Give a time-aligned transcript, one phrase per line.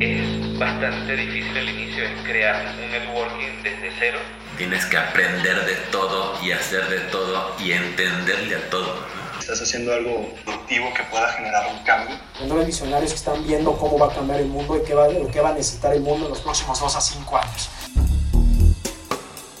[0.00, 4.18] Es bastante difícil al inicio, es crear un networking desde cero.
[4.56, 8.94] Tienes que aprender de todo y hacer de todo y entenderle a todo.
[9.38, 12.16] Estás haciendo algo productivo que pueda generar un cambio.
[12.46, 15.30] Los visionarios que están viendo cómo va a cambiar el mundo y qué va, lo
[15.30, 17.68] que va a necesitar el mundo en los próximos dos a cinco años.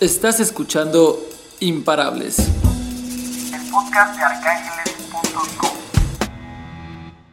[0.00, 1.20] Estás escuchando
[1.60, 2.38] Imparables.
[2.38, 5.69] El podcast de arcángeles.com.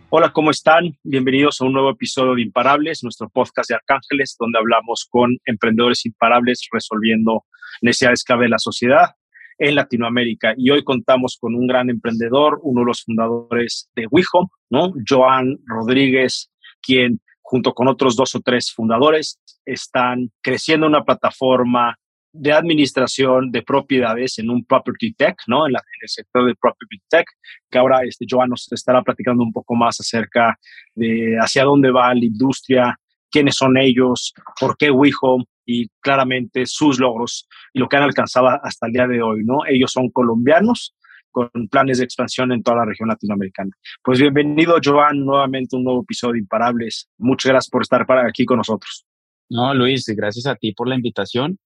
[0.10, 0.98] Hola, ¿cómo están?
[1.04, 6.06] Bienvenidos a un nuevo episodio de Imparables, nuestro podcast de Arcángeles, donde hablamos con emprendedores
[6.06, 7.44] imparables resolviendo
[7.82, 9.16] necesidades clave de la sociedad
[9.58, 10.54] en Latinoamérica.
[10.56, 14.94] Y hoy contamos con un gran emprendedor, uno de los fundadores de WeHome, ¿no?
[15.06, 21.98] Joan Rodríguez, quien junto con otros dos o tres fundadores están creciendo una plataforma
[22.40, 25.68] de administración de propiedades en un property tech, ¿no?
[25.68, 27.26] En, el sector de property tech,
[27.70, 30.58] que ahora este Joan nos estará platicando un poco más acerca
[30.96, 32.96] de hacia dónde va la industria,
[33.30, 38.48] quiénes son ellos, por qué WeHome y claramente sus logros y lo que han alcanzado
[38.64, 39.66] hasta el día de hoy, ¿no?
[39.68, 40.96] Ellos son colombianos
[41.32, 43.72] con planes de expansión en toda la región latinoamericana.
[44.04, 47.10] Pues bienvenido, Joan, nuevamente un nuevo episodio de Imparables.
[47.18, 49.06] Muchas gracias por estar para aquí con nosotros.
[49.50, 51.60] No, Luis, gracias a ti por la invitación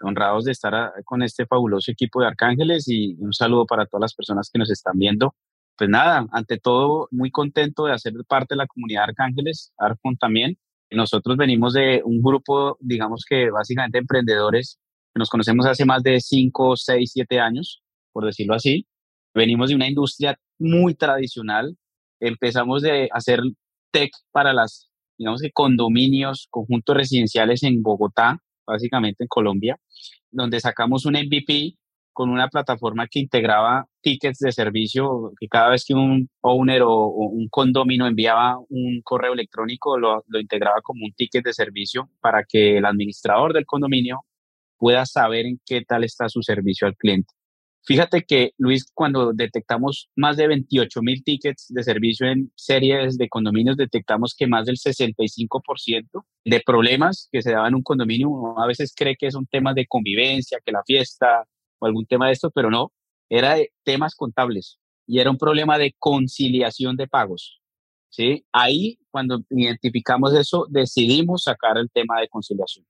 [0.00, 4.14] honrados de estar con este fabuloso equipo de Arcángeles y un saludo para todas las
[4.14, 5.34] personas que nos están viendo.
[5.76, 10.16] Pues nada, ante todo, muy contento de hacer parte de la comunidad de Arcángeles, Arcon
[10.16, 10.58] también.
[10.90, 14.78] Nosotros venimos de un grupo, digamos que básicamente emprendedores,
[15.14, 17.82] que nos conocemos hace más de 5, 6, 7 años,
[18.12, 18.86] por decirlo así.
[19.34, 21.76] Venimos de una industria muy tradicional.
[22.20, 23.40] Empezamos de hacer
[23.92, 29.76] tech para las, digamos que condominios, conjuntos residenciales en Bogotá, básicamente en Colombia,
[30.30, 31.74] donde sacamos un MVP
[32.12, 37.06] con una plataforma que integraba tickets de servicio, que cada vez que un owner o,
[37.10, 42.42] un condomino enviaba un correo electrónico, lo, lo integraba como un ticket de servicio para
[42.42, 44.24] que el administrador del condominio
[44.78, 47.37] pueda saber en qué tal está su servicio al cliente.
[47.88, 53.30] Fíjate que, Luis, cuando detectamos más de 28 mil tickets de servicio en series de
[53.30, 58.66] condominios, detectamos que más del 65% de problemas que se daban en un condominio, a
[58.66, 61.46] veces cree que son temas de convivencia, que la fiesta
[61.78, 62.92] o algún tema de esto, pero no,
[63.30, 67.62] era de temas contables y era un problema de conciliación de pagos.
[68.10, 68.44] ¿sí?
[68.52, 72.84] Ahí, cuando identificamos eso, decidimos sacar el tema de conciliación.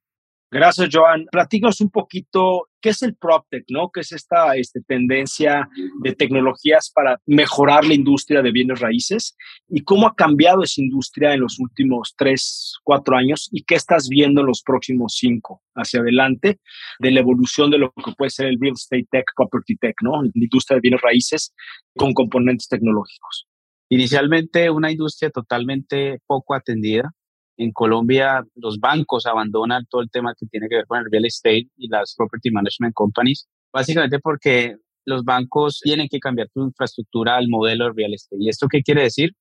[0.51, 1.27] Gracias, Joan.
[1.31, 3.91] Platícanos un poquito qué es el PropTech, ¿no?
[3.93, 5.69] ¿Qué es esta este, tendencia
[6.03, 9.37] de tecnologías para mejorar la industria de bienes raíces
[9.69, 14.09] y cómo ha cambiado esa industria en los últimos tres, cuatro años y qué estás
[14.09, 16.61] viendo en los próximos cinco hacia adelante
[16.99, 20.23] de la evolución de lo que puede ser el real estate tech, property tech, ¿no?
[20.23, 21.55] La industria de bienes raíces
[21.95, 23.47] con componentes tecnológicos.
[23.91, 27.13] Inicialmente una industria totalmente poco atendida,
[27.59, 31.27] en Colombia los bancos abandonan todo el tema que tiene que ver con el real
[31.27, 37.37] estate y las property management companies, básicamente porque los bancos tienen que cambiar su infraestructura
[37.37, 38.43] al modelo de real estate.
[38.43, 39.33] ¿Y esto qué quiere decir?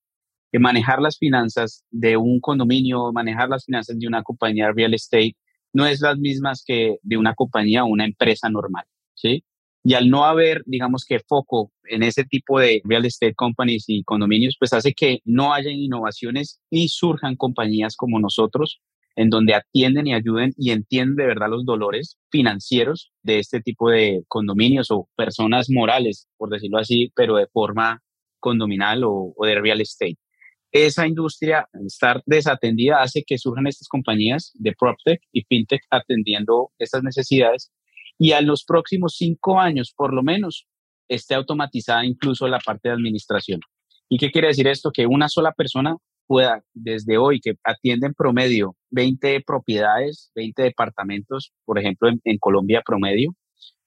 [0.51, 5.35] Que manejar las finanzas de un condominio, manejar las finanzas de una compañía real estate,
[5.73, 9.43] no es las mismas que de una compañía o una empresa normal, ¿sí?
[9.87, 14.03] Y al no haber, digamos que foco en ese tipo de real estate companies y
[14.03, 18.81] condominios, pues hace que no haya innovaciones y surjan compañías como nosotros
[19.15, 23.89] en donde atienden y ayuden y entienden de verdad los dolores financieros de este tipo
[23.89, 28.03] de condominios o personas morales, por decirlo así, pero de forma
[28.41, 30.17] condominal o, o de real estate.
[30.73, 37.03] Esa industria, estar desatendida, hace que surjan estas compañías de PropTech y FinTech atendiendo estas
[37.03, 37.71] necesidades
[38.17, 40.67] y a los próximos cinco años, por lo menos,
[41.07, 43.59] esté automatizada incluso la parte de administración.
[44.09, 44.91] ¿Y qué quiere decir esto?
[44.91, 45.95] Que una sola persona
[46.25, 52.81] pueda, desde hoy, que atiende en promedio 20 propiedades, 20 departamentos, por ejemplo, en, Colombia
[52.85, 53.35] promedio,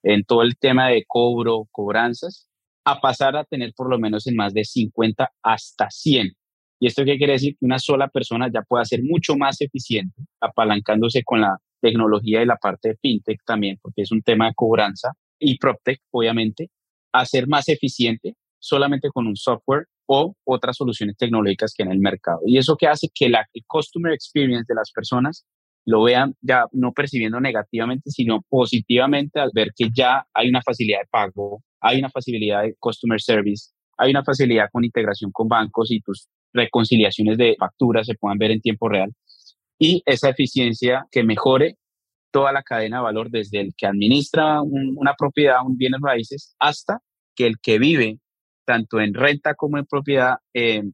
[0.02, 2.48] en todo el tema de cobro, cobranzas,
[2.84, 6.32] a pasar a tener por lo menos en más de 50 hasta 100.
[6.80, 7.56] ¿Y esto qué quiere decir?
[7.58, 12.46] Que una sola persona ya pueda ser mucho más eficiente, apalancándose con la tecnología y
[12.46, 16.68] la parte de fintech también, porque es un tema de cobranza y PropTech, obviamente,
[17.12, 22.40] hacer más eficiente solamente con un software o otras soluciones tecnológicas que en el mercado.
[22.44, 25.46] Y eso que hace que la el customer experience de las personas
[25.86, 31.00] lo vean ya no percibiendo negativamente, sino positivamente al ver que ya hay una facilidad
[31.00, 35.90] de pago, hay una facilidad de customer service, hay una facilidad con integración con bancos
[35.90, 39.12] y tus reconciliaciones de facturas se puedan ver en tiempo real
[39.80, 41.78] y esa eficiencia que mejore
[42.30, 47.00] toda la cadena de valor desde el que administra una propiedad, un bienes raíces, hasta
[47.34, 48.18] que el que vive
[48.64, 50.36] tanto en renta como en propiedad,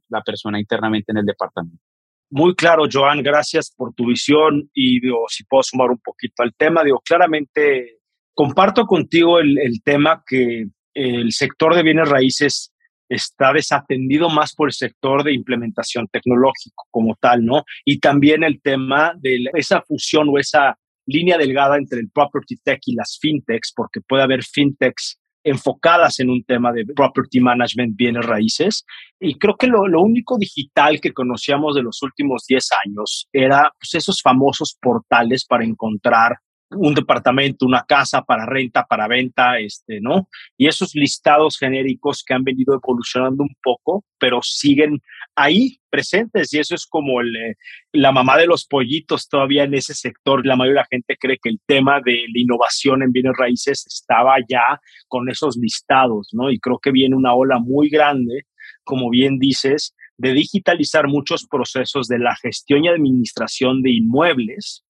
[0.09, 1.83] la persona internamente en el departamento.
[2.31, 6.55] Muy claro, Joan, gracias por tu visión y digo, si puedo sumar un poquito al
[6.55, 7.99] tema, digo, claramente
[8.35, 12.73] comparto contigo el, el tema que el sector de bienes raíces
[13.09, 17.65] está desatendido más por el sector de implementación tecnológico como tal, ¿no?
[17.85, 20.77] Y también el tema de esa fusión o esa
[21.07, 26.29] línea delgada entre el property tech y las fintechs, porque puede haber fintechs enfocadas en
[26.29, 28.85] un tema de property management, bienes raíces.
[29.21, 33.95] Y creo que lo, único digital que conocíamos de los últimos 10 años era pues,
[33.95, 36.39] esos famosos portales para encontrar
[36.71, 40.29] un departamento, una casa para renta, para venta, este, ¿no?
[40.57, 45.01] Y esos listados genéricos que han venido evolucionando un poco, pero siguen
[45.37, 47.55] ahí presentes y eso es como el, eh,
[47.93, 50.45] la mamá de los pollitos todavía en ese sector.
[50.45, 53.87] La mayoría de la gente cree que el tema de la innovación en bienes raíces
[53.87, 56.51] estaba ya con esos listados, ¿no?
[56.51, 58.47] Y creo que viene una ola muy grande,
[58.83, 64.86] como bien dices, de digitalizar muchos procesos de la gestión y administración de inmuebles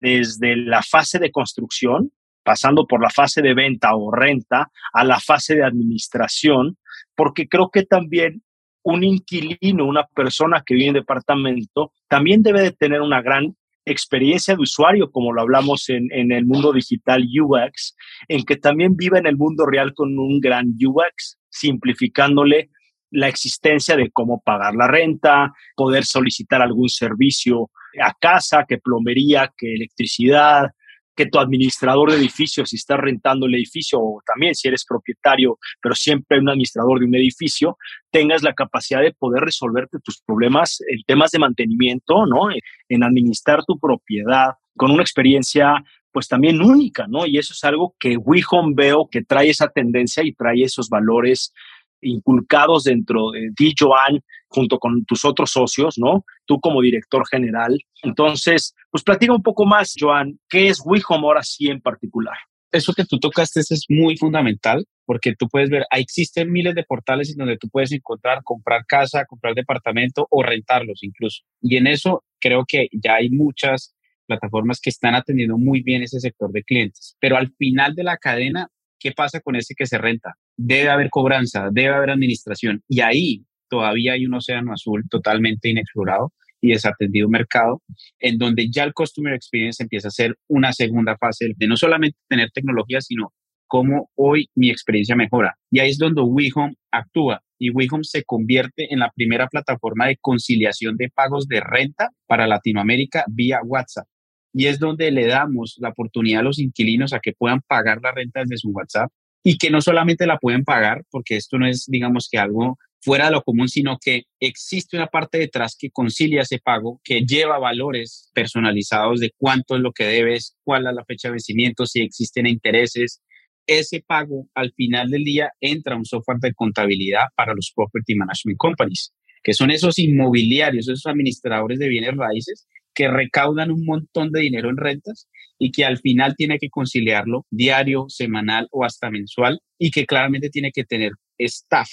[0.00, 2.12] desde la fase de construcción,
[2.42, 6.76] pasando por la fase de venta o renta, a la fase de administración,
[7.16, 8.42] porque creo que también
[8.82, 13.56] un inquilino, una persona que vive en departamento, también debe de tener una gran
[13.86, 17.96] experiencia de usuario, como lo hablamos en, en, el mundo digital UX,
[18.28, 22.70] en que también vive en el mundo real con un gran UX, simplificándole
[23.14, 27.70] la existencia de cómo pagar la renta, poder solicitar algún servicio
[28.02, 30.70] a casa, que plomería, que electricidad,
[31.16, 35.58] que tu administrador de edificio, si estás rentando el edificio o también si eres propietario,
[35.80, 37.78] pero siempre un administrador de un edificio,
[38.10, 42.48] tengas la capacidad de poder resolverte tus problemas en temas de mantenimiento, ¿no?
[42.88, 47.26] En administrar tu propiedad con una experiencia pues también única, ¿no?
[47.26, 51.52] Y eso es algo que WeHome veo que trae esa tendencia y trae esos valores
[52.00, 56.24] inculcados dentro de ti, Joan, junto con tus otros socios, ¿no?
[56.46, 57.78] Tú como director general.
[58.02, 62.36] Entonces, pues platica un poco más, Joan, ¿qué es WeHome ahora sí en particular?
[62.70, 67.30] Eso que tú tocaste es muy fundamental porque tú puedes ver, existen miles de portales
[67.30, 71.42] en donde tú puedes encontrar, comprar casa, comprar departamento o rentarlos incluso.
[71.60, 73.94] Y en eso creo que ya hay muchas
[74.26, 77.16] plataformas que están atendiendo muy bien ese sector de clientes.
[77.20, 78.68] Pero al final de la cadena,
[78.98, 80.34] ¿qué pasa con ese que se renta?
[80.56, 82.82] Debe haber cobranza, debe haber administración.
[82.88, 87.82] Y ahí todavía hay un océano azul totalmente inexplorado y desatendido mercado,
[88.20, 92.18] en donde ya el Customer Experience empieza a ser una segunda fase de no solamente
[92.28, 93.34] tener tecnología, sino
[93.66, 95.56] cómo hoy mi experiencia mejora.
[95.70, 100.16] Y ahí es donde WeHome actúa y WeHome se convierte en la primera plataforma de
[100.20, 104.06] conciliación de pagos de renta para Latinoamérica vía WhatsApp
[104.54, 108.12] y es donde le damos la oportunidad a los inquilinos a que puedan pagar la
[108.12, 109.10] renta desde su WhatsApp
[109.44, 113.26] y que no solamente la pueden pagar, porque esto no es, digamos, que algo fuera
[113.26, 117.58] de lo común, sino que existe una parte detrás que concilia ese pago, que lleva
[117.58, 122.00] valores personalizados de cuánto es lo que debes, cuál es la fecha de vencimiento, si
[122.00, 123.20] existen intereses.
[123.66, 128.56] Ese pago al final del día entra un software de contabilidad para los property management
[128.56, 129.12] companies,
[129.42, 134.70] que son esos inmobiliarios, esos administradores de bienes raíces que recaudan un montón de dinero
[134.70, 139.90] en rentas y que al final tiene que conciliarlo diario, semanal o hasta mensual y
[139.90, 141.88] que claramente tiene que tener staff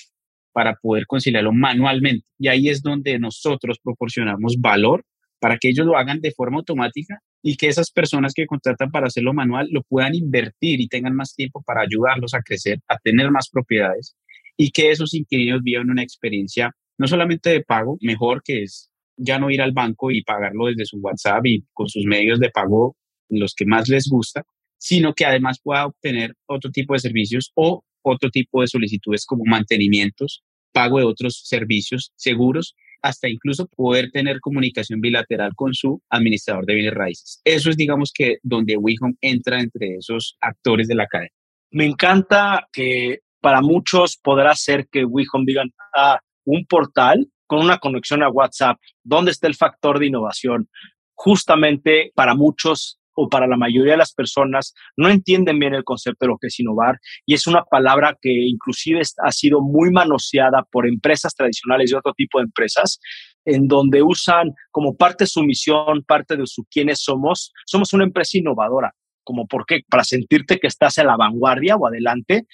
[0.53, 2.25] para poder conciliarlo manualmente.
[2.37, 5.03] Y ahí es donde nosotros proporcionamos valor
[5.39, 9.07] para que ellos lo hagan de forma automática y que esas personas que contratan para
[9.07, 13.31] hacerlo manual lo puedan invertir y tengan más tiempo para ayudarlos a crecer, a tener
[13.31, 14.15] más propiedades
[14.55, 18.90] y que esos inquilinos vivan una experiencia no solamente de pago mejor, que es
[19.21, 22.49] ya no ir al banco y pagarlo desde su WhatsApp y con sus medios de
[22.49, 22.95] pago
[23.29, 24.43] los que más les gusta,
[24.77, 29.43] sino que además pueda obtener otro tipo de servicios o otro tipo de solicitudes como
[29.45, 36.65] mantenimientos, pago de otros servicios seguros, hasta incluso poder tener comunicación bilateral con su administrador
[36.65, 37.41] de bienes raíces.
[37.43, 41.31] Eso es, digamos, que donde WeHome entra entre esos actores de la cadena.
[41.71, 47.79] Me encanta que para muchos podrá ser que WeHome digan, ah, un portal con una
[47.79, 50.69] conexión a WhatsApp, ¿dónde está el factor de innovación?
[51.15, 56.23] Justamente para muchos o para la mayoría de las personas no entienden bien el concepto
[56.23, 60.65] de lo que es innovar y es una palabra que inclusive ha sido muy manoseada
[60.71, 63.01] por empresas tradicionales y otro tipo de empresas
[63.43, 68.05] en donde usan como parte de su misión, parte de su quiénes somos, somos una
[68.05, 68.93] empresa innovadora,
[69.25, 72.45] como por qué, para sentirte que estás en la vanguardia o adelante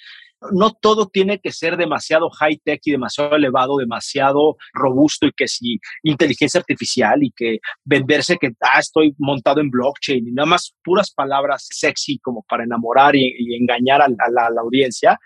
[0.52, 5.48] no todo tiene que ser demasiado high tech y demasiado elevado, demasiado robusto y que
[5.48, 10.74] si inteligencia artificial y que venderse que ah, estoy montado en blockchain y nada más
[10.82, 15.18] puras palabras sexy como para enamorar y, engañar a, la, audiencia.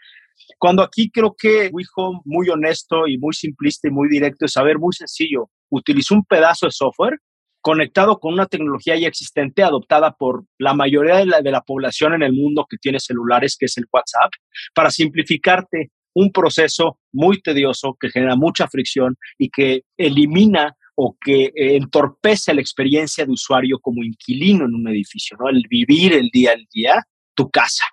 [0.59, 4.78] Cuando aquí creo que Wijo muy honesto y muy simplista y muy directo es saber
[4.78, 5.50] muy sencillo.
[5.71, 7.19] utilizó un pedazo de software
[7.62, 12.12] conectado con una tecnología ya existente adoptada por la mayoría de la, de la población
[12.14, 14.33] en el mundo que tiene celulares, que es el WhatsApp,
[14.75, 21.45] para simplificarte un proceso muy tedioso que genera mucha fricción y que elimina o que
[21.45, 25.49] eh, entorpece la experiencia de usuario como inquilino en un edificio, ¿no?
[25.49, 27.02] El vivir el día al día,
[27.35, 27.85] tu casa.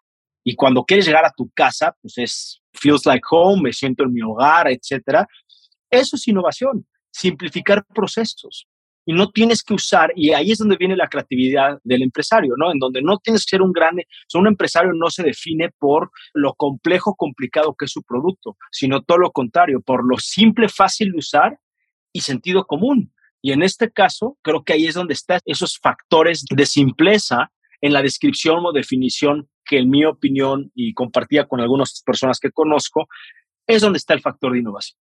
[0.43, 4.13] Y cuando quieres llegar a tu casa, pues es feels like home, me siento en
[4.13, 5.27] mi hogar, etcétera.
[5.89, 8.67] Eso es innovación, simplificar procesos.
[9.09, 12.71] Y no tienes que usar, y ahí es donde viene la creatividad del empresario, ¿no?
[12.71, 13.95] En donde no tienes que ser un gran,
[14.35, 19.17] un empresario no se define por lo complejo, complicado que es su producto, sino todo
[19.17, 21.57] lo contrario, por lo simple, fácil de usar
[22.13, 23.11] y sentido común.
[23.41, 27.51] Y en este caso, creo que ahí es donde están esos factores de simpleza
[27.81, 32.51] en la descripción o definición que en mi opinión y compartía con algunas personas que
[32.51, 33.07] conozco,
[33.65, 34.99] es donde está el factor de innovación.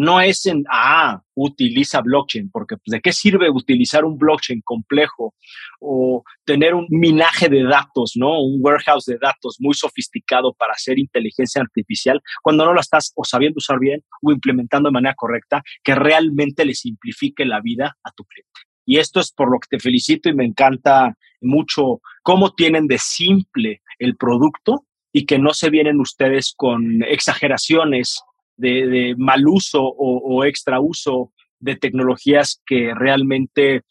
[0.00, 5.34] No es en, ah, utiliza blockchain, porque pues, ¿de qué sirve utilizar un blockchain complejo
[5.78, 8.40] o tener un minaje de datos, ¿no?
[8.40, 13.24] Un warehouse de datos muy sofisticado para hacer inteligencia artificial cuando no la estás o
[13.24, 18.10] sabiendo usar bien o implementando de manera correcta que realmente le simplifique la vida a
[18.12, 18.60] tu cliente.
[18.86, 22.96] Y esto es por lo que te felicito y me encanta mucho cómo tienen de
[22.96, 28.22] simple el producto y que no se vienen ustedes con exageraciones
[28.60, 33.82] de, mal uso o, extra uso de tecnologías que realmente,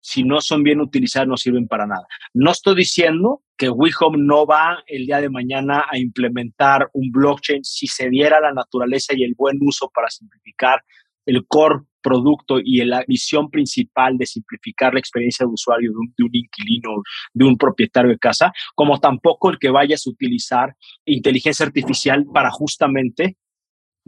[0.00, 2.06] si no son bien utilizadas, no sirven para nada.
[2.34, 7.64] No estoy diciendo que WeHome no va el día de mañana a implementar un blockchain
[7.64, 10.82] si se diera la naturaleza y el buen uso para simplificar
[11.26, 16.30] el core producto y la visión principal de simplificar la experiencia de usuario de un,
[16.32, 17.02] inquilino,
[17.34, 22.50] de un propietario de casa, como tampoco el que vayas a utilizar inteligencia artificial para
[22.50, 23.36] justamente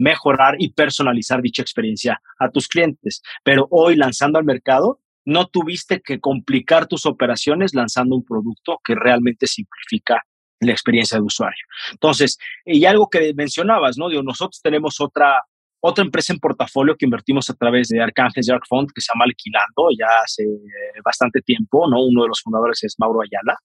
[0.01, 3.21] mejorar y personalizar dicha experiencia a tus clientes.
[3.43, 8.95] Pero hoy lanzando al mercado, no tuviste que complicar tus operaciones lanzando un producto que
[8.95, 10.23] realmente simplifica
[10.59, 11.63] la experiencia de usuario.
[11.91, 14.09] Entonces, y algo que mencionabas, ¿no?
[14.09, 15.43] Digo, nosotros tenemos otra
[15.83, 19.25] otra empresa en portafolio que invertimos a través de Arcángel Yark Fund, que se llama
[19.25, 20.43] Alquilando, ya hace
[21.03, 22.03] bastante tiempo, ¿no?
[22.03, 23.57] Uno de los fundadores es Mauro Ayala.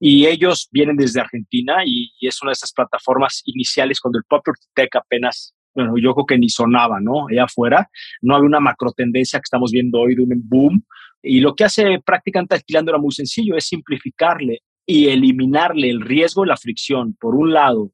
[0.00, 4.66] Y ellos vienen desde Argentina y, es una de esas plataformas iniciales cuando el Property
[4.74, 7.28] Tech apenas, bueno, yo creo que ni sonaba, ¿no?
[7.28, 7.88] Allá afuera,
[8.22, 10.84] no había una macro tendencia que estamos viendo hoy de un boom.
[11.22, 16.44] Y lo que hace prácticamente Alquilando era muy sencillo, es simplificarle y eliminarle el riesgo
[16.44, 17.92] y la fricción, por un lado,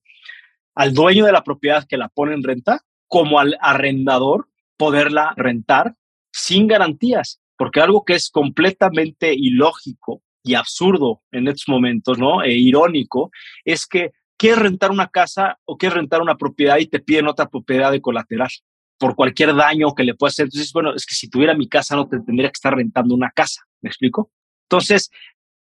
[0.74, 5.94] al dueño de la propiedad que la pone en renta como al arrendador poderla rentar
[6.32, 12.42] sin garantías, porque algo que es completamente ilógico y absurdo en estos momentos, ¿no?
[12.42, 13.30] E irónico,
[13.64, 17.48] es que quieres rentar una casa o quieres rentar una propiedad y te piden otra
[17.48, 18.50] propiedad de colateral
[18.98, 20.46] por cualquier daño que le pueda hacer.
[20.46, 23.30] Entonces, bueno, es que si tuviera mi casa no te tendría que estar rentando una
[23.30, 24.30] casa, ¿me explico?
[24.68, 25.10] Entonces,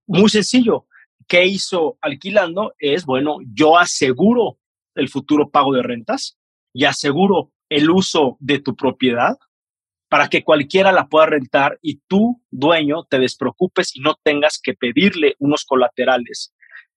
[0.07, 0.85] muy sencillo,
[1.27, 2.73] ¿qué hizo alquilando?
[2.77, 4.57] Es, bueno, yo aseguro
[4.95, 6.37] el futuro pago de rentas
[6.73, 9.37] y aseguro el uso de tu propiedad
[10.09, 14.75] para que cualquiera la pueda rentar y tú, dueño, te despreocupes y no tengas que
[14.75, 16.53] pedirle unos colaterales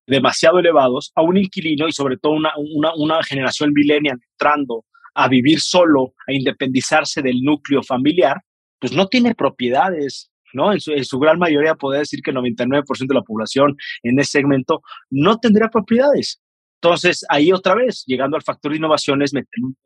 [0.06, 2.52] demasiado elevados a un inquilino y sobre todo una,
[2.96, 4.84] una, generación millennial entrando
[5.14, 8.42] a vivir solo, a independizarse del núcleo familiar,
[8.78, 10.72] pues no tiene propiedades, ¿no?
[10.72, 14.82] En su, gran mayoría, podría decir que el 99% de la población en ese segmento
[15.10, 16.40] no tendría propiedades.
[16.80, 19.76] Entonces, ahí otra vez, llegando al factor de innovaciones, meter un,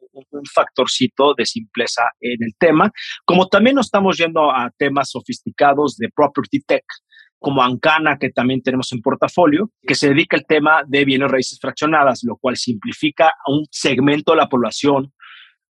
[0.53, 2.91] factorcito de simpleza en el tema,
[3.25, 6.85] como también nos estamos yendo a temas sofisticados de property tech,
[7.41, 11.59] como Ancana, que también tenemos en portafolio, que se dedica al tema de bienes raíces
[11.59, 15.13] fraccionadas, lo cual simplifica a un segmento de la población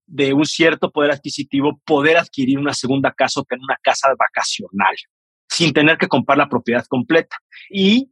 [0.05, 4.93] de un cierto poder adquisitivo poder adquirir una segunda casa o tener una casa vacacional
[5.49, 7.37] sin tener que comprar la propiedad completa.
[7.69, 8.11] Y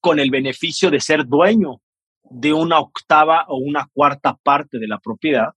[0.00, 1.80] con el beneficio de ser dueño
[2.22, 5.48] de una octava o una cuarta parte de la propiedad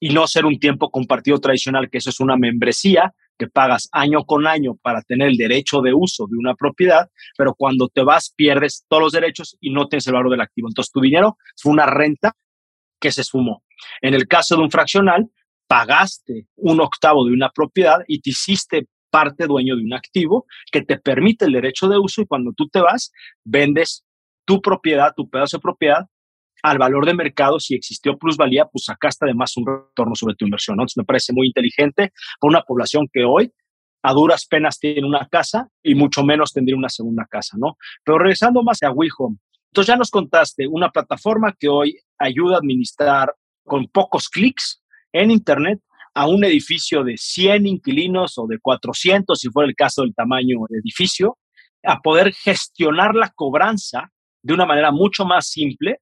[0.00, 4.24] y no ser un tiempo compartido tradicional, que eso es una membresía que pagas año
[4.24, 8.32] con año para tener el derecho de uso de una propiedad, pero cuando te vas
[8.36, 10.68] pierdes todos los derechos y no tienes el valor del activo.
[10.68, 12.36] Entonces tu dinero fue una renta
[13.00, 13.62] que se sumó.
[14.00, 15.28] En el caso de un fraccional,
[15.66, 20.82] pagaste un octavo de una propiedad y te hiciste parte dueño de un activo que
[20.82, 23.12] te permite el derecho de uso y cuando tú te vas,
[23.44, 24.04] vendes
[24.44, 26.06] tu propiedad, tu pedazo de propiedad,
[26.64, 30.76] al valor de mercado, si existió plusvalía, pues sacaste además un retorno sobre tu inversión.
[30.76, 33.52] Entonces me parece muy inteligente por una población que hoy
[34.02, 37.76] a duras penas tiene una casa y mucho menos tendría una segunda casa, ¿no?
[38.02, 42.58] Pero regresando más a WeHome, entonces ya nos contaste una plataforma que hoy ayuda a
[42.60, 43.34] administrar
[43.66, 45.80] con pocos clics en Internet
[46.14, 50.60] a un edificio de 100 inquilinos o de 400, si fuera el caso del tamaño
[50.70, 51.36] del edificio,
[51.82, 54.10] a poder gestionar la cobranza
[54.42, 55.98] de una manera mucho más simple,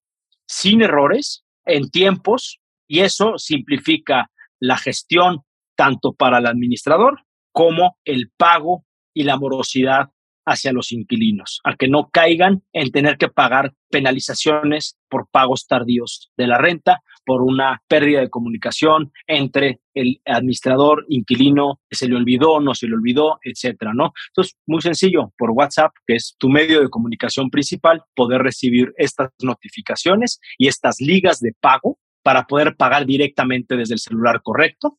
[0.52, 4.30] sin errores, en tiempos, y eso simplifica
[4.60, 5.44] la gestión
[5.76, 10.10] tanto para el administrador como el pago y la morosidad
[10.44, 16.30] hacia los inquilinos, a que no caigan en tener que pagar penalizaciones por pagos tardíos
[16.36, 22.60] de la renta, por una pérdida de comunicación entre el administrador, inquilino, se le olvidó,
[22.60, 24.12] no se le olvidó, etcétera, ¿no?
[24.30, 29.30] Entonces, muy sencillo, por WhatsApp, que es tu medio de comunicación principal, poder recibir estas
[29.42, 34.98] notificaciones y estas ligas de pago para poder pagar directamente desde el celular, ¿correcto?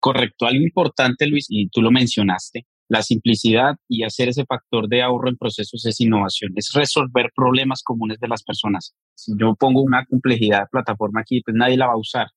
[0.00, 0.46] Correcto.
[0.46, 5.28] Algo importante, Luis, y tú lo mencionaste, la simplicidad y hacer ese factor de ahorro
[5.28, 8.94] en procesos es innovación, es resolver problemas comunes de las personas.
[9.16, 12.28] Si yo pongo una complejidad de plataforma aquí, pues nadie la va a usar.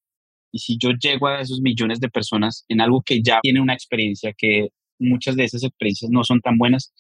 [0.52, 3.76] Y si yo llego a esos millones de personas en algo que ya tiene una
[3.76, 6.92] experiencia, que muchas de esas experiencias no son tan buenas,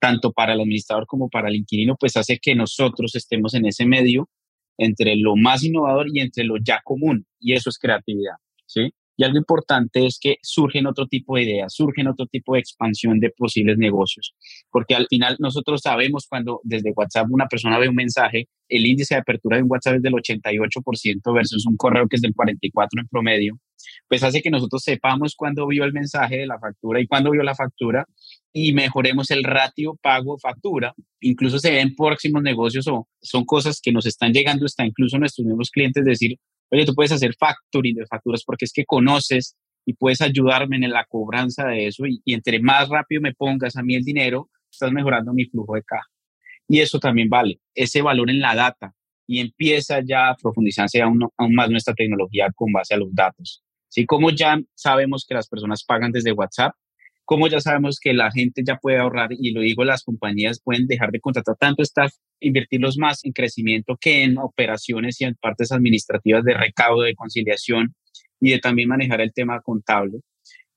[0.00, 3.84] tanto para el administrador como para el inquilino, pues hace que nosotros estemos en ese
[3.84, 4.30] medio
[4.78, 7.26] entre lo más innovador y entre lo ya común.
[7.38, 8.92] Y eso es creatividad, ¿sí?
[9.16, 13.20] Y algo importante es que surgen otro tipo de ideas, surgen otro tipo de expansión
[13.20, 14.34] de posibles negocios,
[14.70, 19.14] porque al final nosotros sabemos cuando desde WhatsApp una persona ve un mensaje, el índice
[19.14, 22.88] de apertura de un WhatsApp es del 88% versus un correo que es del 44%
[22.98, 23.58] en promedio,
[24.08, 27.42] pues hace que nosotros sepamos cuándo vio el mensaje de la factura y cuándo vio
[27.42, 28.06] la factura
[28.52, 30.94] y mejoremos el ratio pago-factura.
[31.20, 35.46] Incluso se ven próximos negocios o son cosas que nos están llegando hasta incluso nuestros
[35.46, 36.38] nuevos clientes decir,
[36.70, 39.56] oye, tú puedes hacer factoring de facturas porque es que conoces
[39.86, 43.82] y puedes ayudarme en la cobranza de eso y, entre más rápido me pongas a
[43.82, 46.06] mí el dinero, estás mejorando mi flujo de caja.
[46.66, 48.94] Y eso también vale, ese valor en la data
[49.26, 53.62] y empieza ya a profundizarse aún, aún más nuestra tecnología con base a los datos.
[53.88, 54.06] ¿Sí?
[54.06, 56.74] Como ya sabemos que las personas pagan desde WhatsApp,
[57.24, 60.86] como ya sabemos que la gente ya puede ahorrar, y lo digo, las compañías pueden
[60.86, 65.72] dejar de contratar tanto staff, invertirlos más en crecimiento que en operaciones y en partes
[65.72, 67.94] administrativas de recaudo, de conciliación
[68.40, 70.20] y de también manejar el tema contable.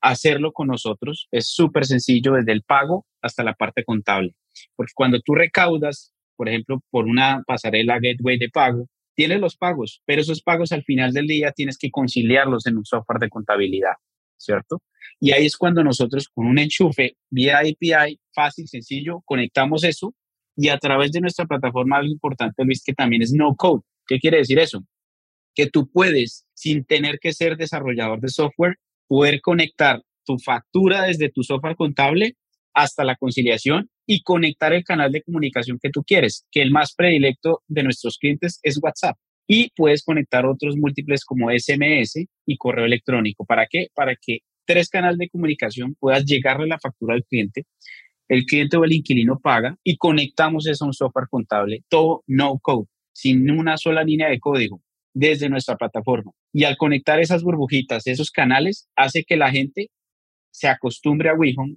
[0.00, 4.34] Hacerlo con nosotros es súper sencillo desde el pago hasta la parte contable,
[4.76, 10.00] porque cuando tú recaudas, por ejemplo, por una pasarela gateway de pago, tienes los pagos,
[10.06, 13.94] pero esos pagos al final del día tienes que conciliarlos en un software de contabilidad,
[14.38, 14.82] ¿cierto?
[15.20, 20.14] Y ahí es cuando nosotros con un enchufe vía API fácil, sencillo, conectamos eso
[20.56, 23.82] y a través de nuestra plataforma algo importante, Luis, que también es no code.
[24.06, 24.84] ¿Qué quiere decir eso?
[25.54, 31.30] Que tú puedes, sin tener que ser desarrollador de software, poder conectar tu factura desde
[31.30, 32.36] tu software contable
[32.74, 36.94] hasta la conciliación y conectar el canal de comunicación que tú quieres, que el más
[36.94, 39.16] predilecto de nuestros clientes es WhatsApp.
[39.48, 43.44] Y puedes conectar otros múltiples como SMS y correo electrónico.
[43.44, 43.88] ¿Para qué?
[43.94, 47.64] Para que tres canales de comunicación puedas llegarle la factura al cliente,
[48.28, 52.58] el cliente o el inquilino paga y conectamos eso a un software contable, todo no
[52.58, 54.82] code, sin una sola línea de código
[55.14, 56.32] desde nuestra plataforma.
[56.52, 59.90] Y al conectar esas burbujitas, esos canales, hace que la gente
[60.50, 61.76] se acostumbre a WeHome,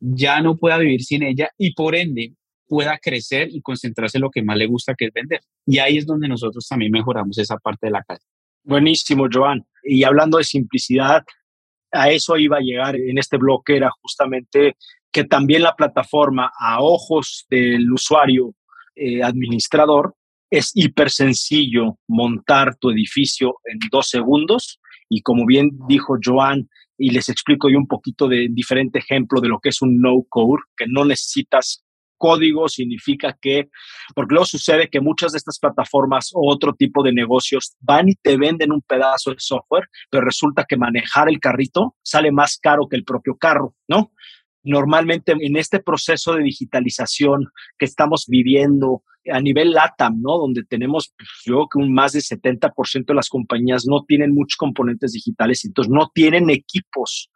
[0.00, 2.34] ya no pueda vivir sin ella y por ende
[2.72, 5.42] pueda crecer y concentrarse en lo que más le gusta, que es vender.
[5.66, 8.26] Y ahí es donde nosotros también mejoramos esa parte de la casa.
[8.64, 9.62] Buenísimo, Joan.
[9.84, 11.22] Y hablando de simplicidad,
[11.92, 14.76] a eso iba a llegar en este bloque, era justamente
[15.12, 18.54] que también la plataforma a ojos del usuario
[18.94, 20.14] eh, administrador
[20.48, 24.80] es hiper sencillo montar tu edificio en dos segundos
[25.10, 29.48] y como bien dijo Joan, y les explico yo un poquito de diferente ejemplo de
[29.48, 31.84] lo que es un no code, que no necesitas
[32.22, 33.68] código significa que,
[34.14, 38.14] porque luego sucede que muchas de estas plataformas o otro tipo de negocios van y
[38.14, 42.86] te venden un pedazo de software, pero resulta que manejar el carrito sale más caro
[42.88, 44.12] que el propio carro, ¿no?
[44.62, 50.38] Normalmente en este proceso de digitalización que estamos viviendo a nivel LATAM, ¿no?
[50.38, 54.56] Donde tenemos, pues, yo que un más del 70% de las compañías no tienen muchos
[54.56, 57.31] componentes digitales, entonces no tienen equipos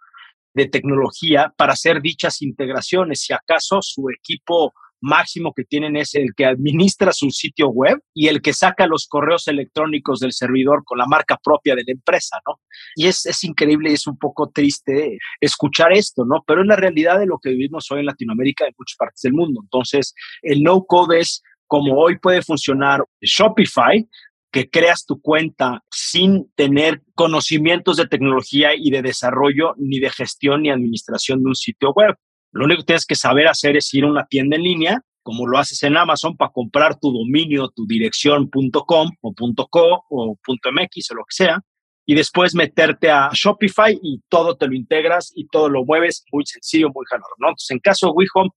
[0.56, 3.20] de tecnología para hacer dichas integraciones.
[3.20, 8.28] Si acaso su equipo máximo que tienen es el que administra su sitio web y
[8.28, 12.38] el que saca los correos electrónicos del servidor con la marca propia de la empresa,
[12.46, 12.60] ¿no?
[12.94, 16.42] Y es, es increíble y es un poco triste escuchar esto, ¿no?
[16.46, 19.20] Pero es la realidad de lo que vivimos hoy en Latinoamérica y en muchas partes
[19.20, 19.60] del mundo.
[19.62, 24.08] Entonces, el no-code es como hoy puede funcionar Shopify,
[24.56, 30.62] que creas tu cuenta sin tener conocimientos de tecnología y de desarrollo, ni de gestión
[30.62, 32.14] ni administración de un sitio web.
[32.52, 35.46] Lo único que tienes que saber hacer es ir a una tienda en línea, como
[35.46, 39.34] lo haces en Amazon, para comprar tu dominio, tu dirección .com o
[39.68, 41.60] .co o .mx o lo que sea,
[42.06, 46.46] y después meterte a Shopify y todo te lo integras y todo lo mueves muy
[46.46, 47.48] sencillo, muy jalado, ¿no?
[47.48, 48.48] Entonces, en caso de WeHome,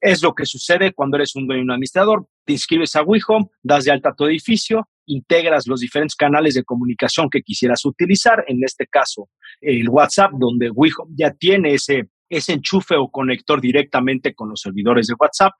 [0.00, 2.26] es lo que sucede cuando eres un dueño un administrador.
[2.46, 7.28] Te inscribes a WeHome, das de alta tu edificio, integras los diferentes canales de comunicación
[7.30, 9.28] que quisieras utilizar, en este caso
[9.60, 15.06] el WhatsApp, donde WeHome ya tiene ese, ese enchufe o conector directamente con los servidores
[15.06, 15.52] de WhatsApp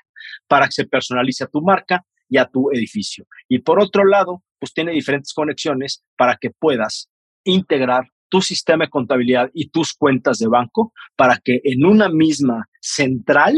[0.46, 3.26] para que se personalice a tu marca y a tu edificio.
[3.48, 7.08] Y por otro lado, pues tiene diferentes conexiones para que puedas
[7.44, 12.68] integrar tu sistema de contabilidad y tus cuentas de banco para que en una misma
[12.80, 13.54] central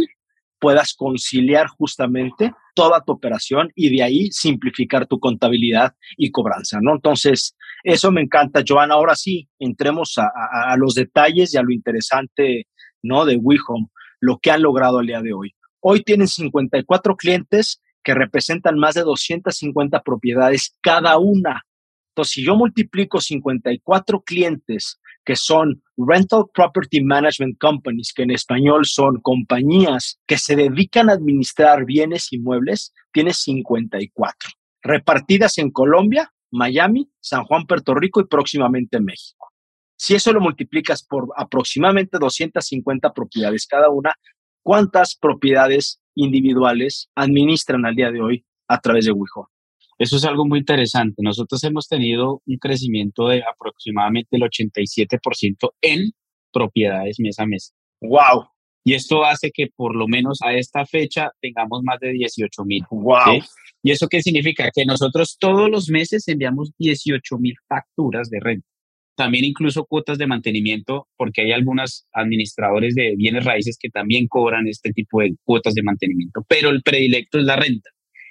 [0.58, 6.94] puedas conciliar justamente toda tu operación y de ahí simplificar tu contabilidad y cobranza, ¿no?
[6.94, 8.94] Entonces, eso me encanta, Joana.
[8.94, 12.66] Ahora sí, entremos a, los detalles y a lo interesante,
[13.02, 13.24] ¿no?
[13.24, 13.88] De WeHome,
[14.20, 15.54] lo que han logrado al día de hoy.
[15.80, 21.62] Hoy tienen 54 clientes que representan más de 250 propiedades cada una.
[22.10, 28.86] Entonces, si yo multiplico 54 clientes que son Rental Property Management Companies, que en español
[28.86, 34.48] son compañías que se dedican a administrar bienes inmuebles, tiene 54,
[34.80, 39.52] repartidas en Colombia, Miami, San Juan, Puerto Rico y próximamente México.
[39.98, 44.14] Si eso lo multiplicas por aproximadamente 250 propiedades cada una,
[44.62, 49.57] ¿cuántas propiedades individuales administran al día de hoy a través de WeHome?
[49.98, 51.22] Eso es algo muy interesante.
[51.22, 56.12] Nosotros hemos tenido un crecimiento de aproximadamente el 87% en
[56.52, 57.74] propiedades mes a mes.
[58.00, 58.48] ¡Wow!
[58.84, 62.84] Y esto hace que por lo menos a esta fecha tengamos más de 18 mil.
[62.90, 63.42] ¡Wow!
[63.82, 64.70] ¿Y eso qué significa?
[64.72, 68.66] Que nosotros todos los meses enviamos 18 mil facturas de renta.
[69.16, 74.68] También incluso cuotas de mantenimiento, porque hay algunos administradores de bienes raíces que también cobran
[74.68, 77.90] este tipo de cuotas de mantenimiento, pero el predilecto es la renta.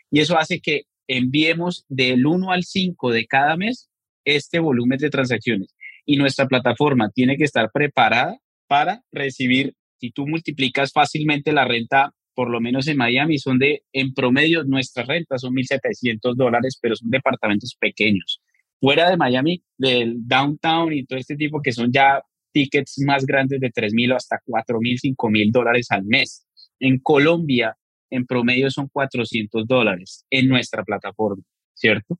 [0.10, 3.89] Y eso hace que enviemos del 1 al 5 de cada mes
[4.26, 5.74] este volumen de transacciones.
[6.06, 12.13] Y nuestra plataforma tiene que estar preparada para recibir, si tú multiplicas fácilmente la renta,
[12.36, 16.96] por lo menos en Miami, son de, en promedio, nuestras rentas son 1.700 dólares, pero
[16.96, 18.41] son departamentos pequeños.
[18.80, 23.60] Fuera de Miami, del downtown y todo este tipo, que son ya tickets más grandes
[23.60, 26.46] de 3.000 hasta 4.000, 5.000 dólares al mes.
[26.80, 27.76] En Colombia,
[28.10, 31.43] en promedio son 400 dólares en nuestra plataforma,
[31.74, 32.20] ¿cierto?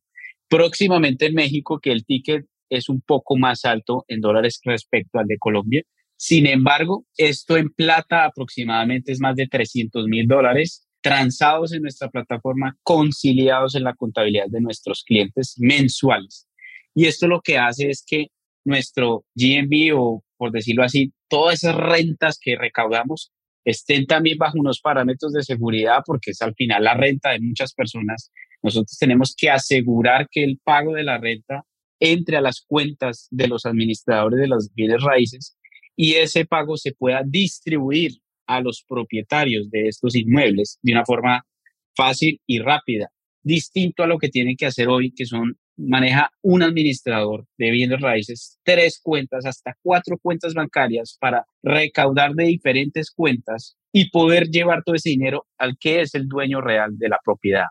[0.50, 5.28] Próximamente en México, que el ticket es un poco más alto en dólares respecto al
[5.28, 5.84] de Colombia.
[6.17, 12.10] Sin embargo, esto en plata aproximadamente es más de 300 mil dólares transados en nuestra
[12.10, 16.47] plataforma, conciliados en la contabilidad de nuestros clientes mensuales.
[16.95, 18.28] Y esto lo que hace es que
[18.65, 23.32] nuestro GMB o, por decirlo así, todas esas rentas que recaudamos
[23.67, 27.73] estén también bajo unos parámetros de seguridad, porque es al final la renta de muchas
[27.73, 28.32] personas.
[28.63, 31.65] Nosotros tenemos que asegurar que el pago de la renta
[31.99, 35.58] entre a las cuentas de los administradores de los bienes raíces
[35.97, 38.13] y ese pago se pueda distribuir
[38.47, 41.45] a los propietarios de estos inmuebles de una forma
[41.93, 43.10] fácil y rápida,
[43.43, 48.02] distinto a lo que tienen que hacer hoy, que son maneja un administrador de bienes
[48.02, 54.84] raíces tres cuentas, hasta cuatro cuentas bancarias para recaudar de diferentes cuentas y poder llevar
[54.84, 57.68] todo ese dinero al que es el dueño real de la propiedad.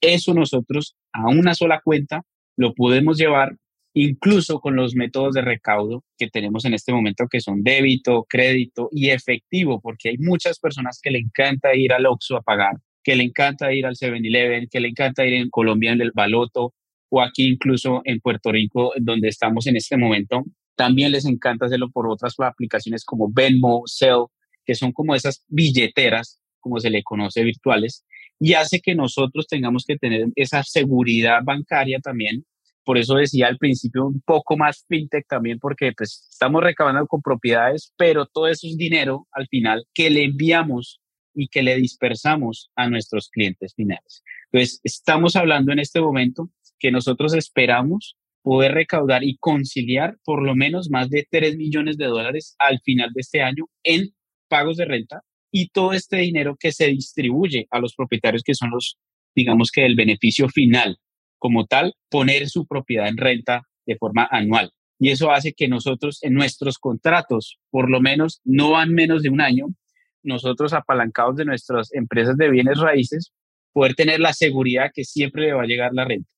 [0.00, 2.22] Eso nosotros a una sola cuenta
[2.56, 3.56] lo podemos llevar
[3.94, 8.88] incluso con los métodos de recaudo que tenemos en este momento, que son débito, crédito
[8.92, 13.16] y efectivo, porque hay muchas personas que le encanta ir al Oxxo a pagar, que
[13.16, 16.72] le encanta ir al 7-Eleven, que le encanta ir en Colombia en el Baloto,
[17.10, 20.44] o aquí incluso en Puerto Rico, donde estamos en este momento.
[20.76, 24.26] También les encanta hacerlo por otras aplicaciones como Venmo, Cell,
[24.64, 28.04] que son como esas billeteras, como se le conoce, virtuales,
[28.38, 32.46] y hace que nosotros tengamos que tener esa seguridad bancaria también.
[32.84, 37.20] Por eso decía al principio un poco más fintech también, porque pues estamos recabando con
[37.20, 41.00] propiedades, pero todo eso es dinero al final que le enviamos
[41.34, 44.22] y que le dispersamos a nuestros clientes finales.
[44.50, 50.56] Entonces, estamos hablando en este momento que nosotros esperamos poder recaudar y conciliar por lo
[50.56, 54.08] menos más de 3 millones de dólares al final de este año en
[54.48, 58.70] pagos de renta y todo este dinero que se distribuye a los propietarios que son
[58.70, 58.96] los,
[59.34, 60.98] digamos que el beneficio final
[61.38, 64.70] como tal, poner su propiedad en renta de forma anual.
[64.98, 69.30] Y eso hace que nosotros en nuestros contratos, por lo menos no van menos de
[69.30, 69.68] un año,
[70.22, 73.32] nosotros apalancados de nuestras empresas de bienes raíces,
[73.72, 76.30] poder tener la seguridad que siempre le va a llegar la renta.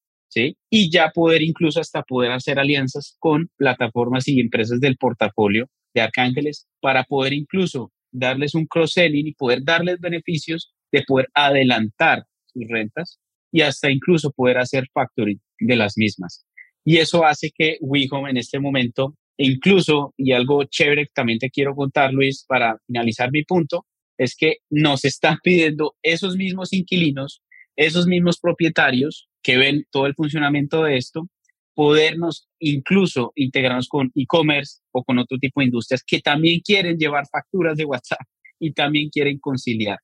[0.70, 6.00] Y ya poder incluso hasta poder hacer alianzas con plataformas y empresas del portafolio de
[6.00, 12.64] Arcángeles para poder incluso darles un cross-selling y poder darles beneficios de poder adelantar sus
[12.68, 13.18] rentas
[13.50, 16.44] y hasta incluso poder hacer factoring de las mismas.
[16.84, 21.50] Y eso hace que WeHome en este momento, e incluso, y algo chévere también te
[21.50, 23.86] quiero contar, Luis, para finalizar mi punto,
[24.18, 27.42] es que nos están pidiendo esos mismos inquilinos,
[27.76, 31.28] esos mismos propietarios que ven todo el funcionamiento de esto,
[31.74, 37.26] podernos incluso integrarnos con e-commerce o con otro tipo de industrias que también quieren llevar
[37.30, 38.20] facturas de WhatsApp
[38.58, 39.98] y también quieren conciliar.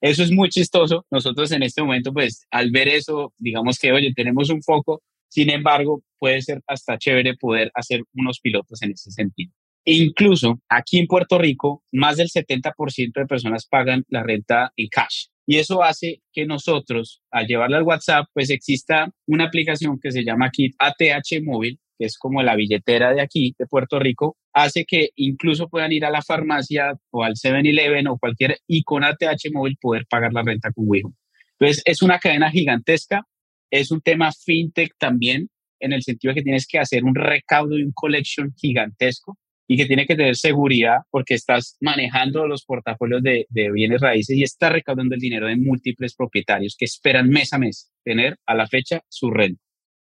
[0.00, 1.06] Eso es muy chistoso.
[1.10, 5.48] Nosotros en este momento, pues al ver eso, digamos que, oye, tenemos un foco, sin
[5.48, 9.52] embargo, puede ser hasta chévere poder hacer unos pilotos en ese sentido.
[9.84, 14.88] E incluso aquí en Puerto Rico, más del 70% de personas pagan la renta en
[14.88, 15.26] cash.
[15.46, 20.24] Y eso hace que nosotros, al llevarla al WhatsApp, pues exista una aplicación que se
[20.24, 24.84] llama aquí ATH Móvil, que es como la billetera de aquí, de Puerto Rico, hace
[24.84, 29.50] que incluso puedan ir a la farmacia o al 7-Eleven o cualquier y con ATH
[29.52, 31.12] móvil poder pagar la renta con Wijo.
[31.58, 33.22] Entonces, es una cadena gigantesca,
[33.70, 35.48] es un tema fintech también,
[35.80, 39.36] en el sentido de que tienes que hacer un recaudo y un collection gigantesco
[39.72, 44.36] y que tiene que tener seguridad porque estás manejando los portafolios de, de, bienes raíces
[44.36, 48.54] y estás recaudando el dinero de múltiples propietarios que esperan mes a mes tener a
[48.54, 49.62] la fecha su renta.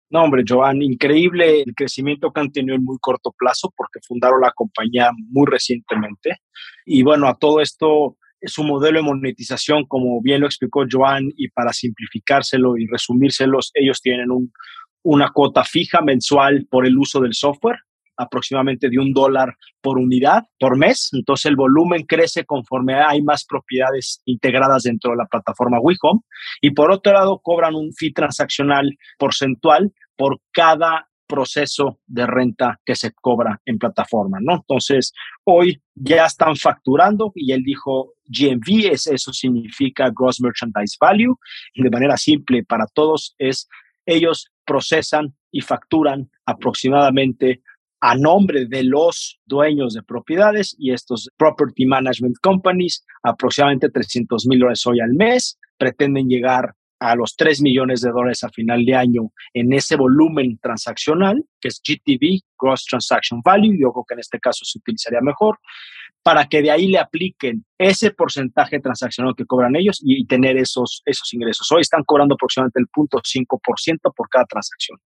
[0.08, 4.40] No, hombre, Joan, increíble el crecimiento que han tenido en muy corto plazo porque fundaron
[4.40, 6.38] la compañía muy recientemente.
[6.86, 11.48] Y bueno, a todo esto, su modelo de monetización, como bien lo explicó Joan, y
[11.48, 14.50] para simplificárselo y resumírselos, ellos tienen un,
[15.02, 17.80] una cuota fija mensual por el uso del software
[18.18, 21.10] aproximadamente de un dólar por unidad por mes.
[21.12, 26.20] Entonces el volumen crece conforme hay más propiedades integradas dentro de la plataforma WeHome.
[26.60, 32.96] Y por otro lado, cobran un fee transaccional porcentual por cada proceso de renta que
[32.96, 34.54] se cobra en plataforma, ¿no?
[34.56, 35.12] Entonces,
[35.44, 41.38] hoy ya están facturando y él dijo GMV, es, eso significa Gross Merchandise Value,
[41.74, 43.68] de manera simple para todos es
[44.06, 47.62] ellos procesan y facturan aproximadamente
[48.00, 54.60] a nombre de los dueños de propiedades y estos property management companies, aproximadamente 300 mil
[54.60, 58.94] dólares hoy al mes, pretenden llegar a los 3 millones de dólares a final de
[58.94, 64.20] año en ese volumen transaccional, que es GTV, Gross Transaction Value, yo creo que en
[64.20, 65.58] este caso se utilizaría mejor,
[66.22, 71.02] para que de ahí le apliquen ese porcentaje transaccional que cobran ellos y, tener esos,
[71.06, 71.70] esos ingresos.
[71.70, 74.98] Hoy están cobrando aproximadamente el 0.5% por cada transacción.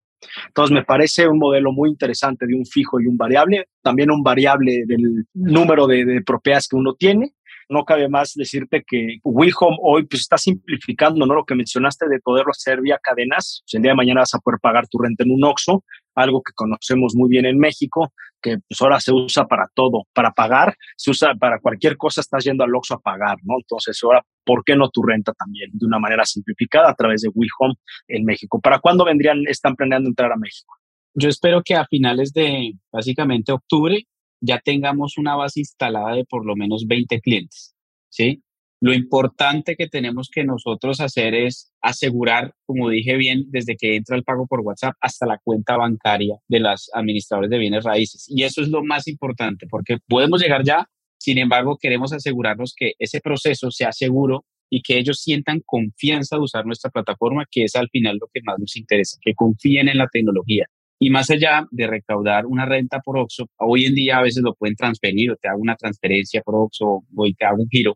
[0.47, 4.23] Entonces, me parece un modelo muy interesante de un fijo y un variable, también un
[4.23, 7.33] variable del número de, de propiedades que uno tiene
[7.69, 11.35] no cabe más decirte que WeHome hoy pues está simplificando, ¿no?
[11.35, 13.63] Lo que mencionaste de poderlo hacer vía cadenas.
[13.71, 15.83] El día de mañana vas a poder pagar tu renta en un OXXO,
[16.15, 20.31] algo que conocemos muy bien en México, que pues ahora se usa para todo, para
[20.31, 23.55] pagar, se usa para cualquier cosa, estás yendo al OXXO a pagar, ¿no?
[23.57, 25.71] Entonces ahora, ¿por qué no tu renta también?
[25.73, 27.75] De una manera simplificada a través de WeHome
[28.07, 28.59] en México.
[28.61, 30.75] ¿Para cuándo vendrían, están planeando entrar a México?
[31.15, 34.05] Yo espero que a finales de básicamente octubre
[34.41, 37.73] ya tengamos una base instalada de por lo menos 20 clientes,
[38.09, 38.43] ¿sí?
[38.83, 44.17] Lo importante que tenemos que nosotros hacer es asegurar, como dije bien, desde que entra
[44.17, 48.25] el pago por WhatsApp hasta la cuenta bancaria de las administradores de bienes raíces.
[48.27, 50.85] Y eso es lo más importante, porque podemos llegar ya,
[51.17, 56.41] sin embargo, queremos asegurarnos que ese proceso sea seguro y que ellos sientan confianza de
[56.41, 59.97] usar nuestra plataforma, que es al final lo que más nos interesa, que confíen en
[59.97, 60.65] la tecnología.
[60.99, 64.55] Y más allá de recaudar una renta por OXO, hoy en día a veces lo
[64.55, 67.95] pueden transferir o te hago una transferencia por OXO o te hago un giro,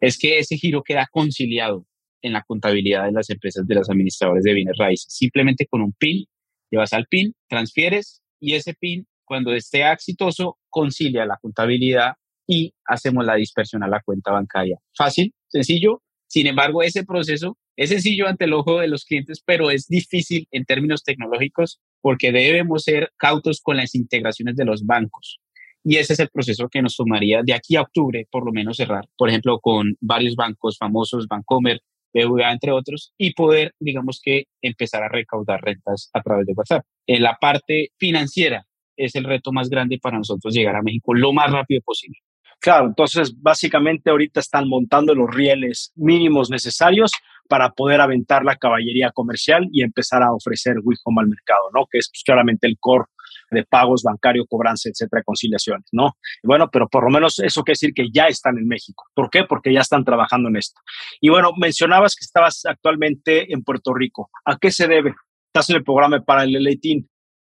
[0.00, 1.86] es que ese giro queda conciliado
[2.22, 5.12] en la contabilidad de las empresas de los administradores de bienes raíces.
[5.12, 6.26] Simplemente con un PIN,
[6.70, 12.14] llevas al PIN, transfieres y ese PIN, cuando esté exitoso, concilia la contabilidad
[12.46, 14.78] y hacemos la dispersión a la cuenta bancaria.
[14.96, 16.02] Fácil, sencillo.
[16.26, 20.48] Sin embargo, ese proceso es sencillo ante el ojo de los clientes, pero es difícil
[20.50, 25.40] en términos tecnológicos porque debemos ser cautos con las integraciones de los bancos.
[25.84, 28.76] Y ese es el proceso que nos tomaría de aquí a octubre, por lo menos
[28.76, 31.80] cerrar, por ejemplo, con varios bancos famosos, Bancomer,
[32.12, 36.84] BVA, entre otros, y poder, digamos que, empezar a recaudar rentas a través de WhatsApp.
[37.06, 41.32] En la parte financiera es el reto más grande para nosotros llegar a México lo
[41.32, 42.18] más rápido posible.
[42.60, 47.12] Claro, entonces básicamente ahorita están montando los rieles mínimos necesarios
[47.48, 51.86] para poder aventar la caballería comercial y empezar a ofrecer WeHome al mercado, ¿no?
[51.90, 53.04] Que es pues, claramente el core
[53.50, 56.12] de pagos, bancario, cobranza, etcétera, conciliaciones, ¿no?
[56.42, 59.04] Bueno, pero por lo menos eso quiere decir que ya están en México.
[59.14, 59.44] ¿Por qué?
[59.44, 60.80] Porque ya están trabajando en esto.
[61.20, 64.30] Y bueno, mencionabas que estabas actualmente en Puerto Rico.
[64.44, 65.14] ¿A qué se debe?
[65.46, 67.06] Estás en el programa para el Team.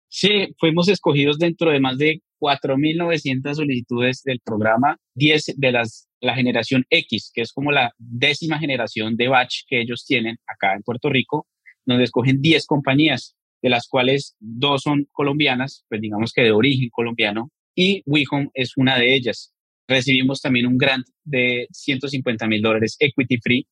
[0.07, 6.35] Sí, fuimos escogidos dentro de más de 4.900 solicitudes del programa, 10 de las, la
[6.35, 10.83] generación X, que es como la décima generación de batch que ellos tienen acá en
[10.83, 11.47] Puerto Rico,
[11.85, 13.35] donde escogen 10 compañías.
[13.65, 18.73] De las cuales dos son colombianas, pues digamos que de origen colombiano, y WeHome es
[18.77, 19.55] una de ellas.
[19.87, 23.67] Recibimos también un grant de 150 mil dólares equity free.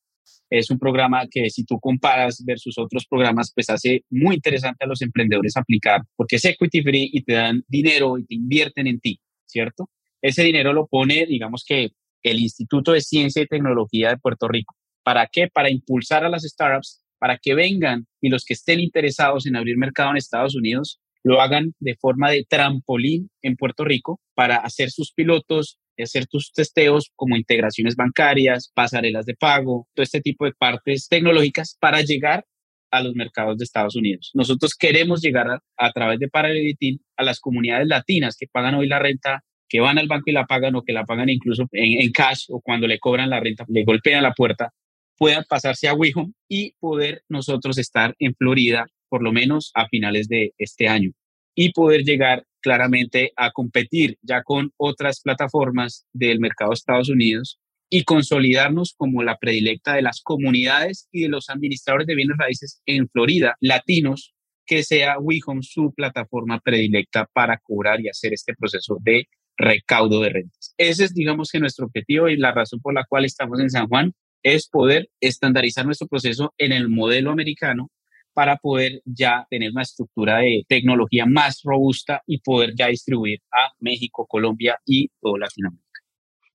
[0.49, 4.87] Es un programa que si tú comparas versus otros programas, pues hace muy interesante a
[4.87, 8.99] los emprendedores aplicar, porque es equity free y te dan dinero y te invierten en
[8.99, 9.91] ti, ¿cierto?
[10.23, 11.91] Ese dinero lo pone, digamos que
[12.23, 14.73] el Instituto de Ciencia y Tecnología de Puerto Rico.
[15.03, 15.49] ¿Para qué?
[15.53, 19.77] Para impulsar a las startups, para que vengan y los que estén interesados en abrir
[19.77, 24.91] mercado en Estados Unidos lo hagan de forma de trampolín en Puerto Rico para hacer
[24.91, 30.51] sus pilotos, hacer tus testeos como integraciones bancarias, pasarelas de pago, todo este tipo de
[30.51, 32.43] partes tecnológicas para llegar
[32.91, 34.31] a los mercados de Estados Unidos.
[34.33, 38.99] Nosotros queremos llegar a, través de Paralelitin a las comunidades latinas que pagan hoy la
[38.99, 42.11] renta, que van al banco y la pagan o que la pagan incluso en, en
[42.11, 44.73] cash o cuando le cobran la renta, le golpean la puerta,
[45.17, 50.27] puedan pasarse a WeHome y poder nosotros estar en Florida por lo menos a finales
[50.27, 51.11] de este año
[51.55, 57.59] y poder llegar claramente a competir ya con otras plataformas del mercado de Estados Unidos
[57.89, 62.81] y consolidarnos como la predilecta de las comunidades y de los administradores de bienes raíces
[62.87, 64.33] en Florida, latinos,
[64.65, 70.29] que sea WeHome su plataforma predilecta para cobrar y hacer este proceso de recaudo de
[70.29, 70.73] rentas.
[70.77, 73.87] Ese es, digamos, que nuestro objetivo y la razón por la cual estamos en San
[73.87, 74.11] Juan
[74.43, 77.89] es poder estandarizar nuestro proceso en el modelo americano
[78.33, 83.71] para poder ya tener una estructura de tecnología más robusta y poder ya distribuir a
[83.79, 85.83] México, Colombia y toda Latinoamérica.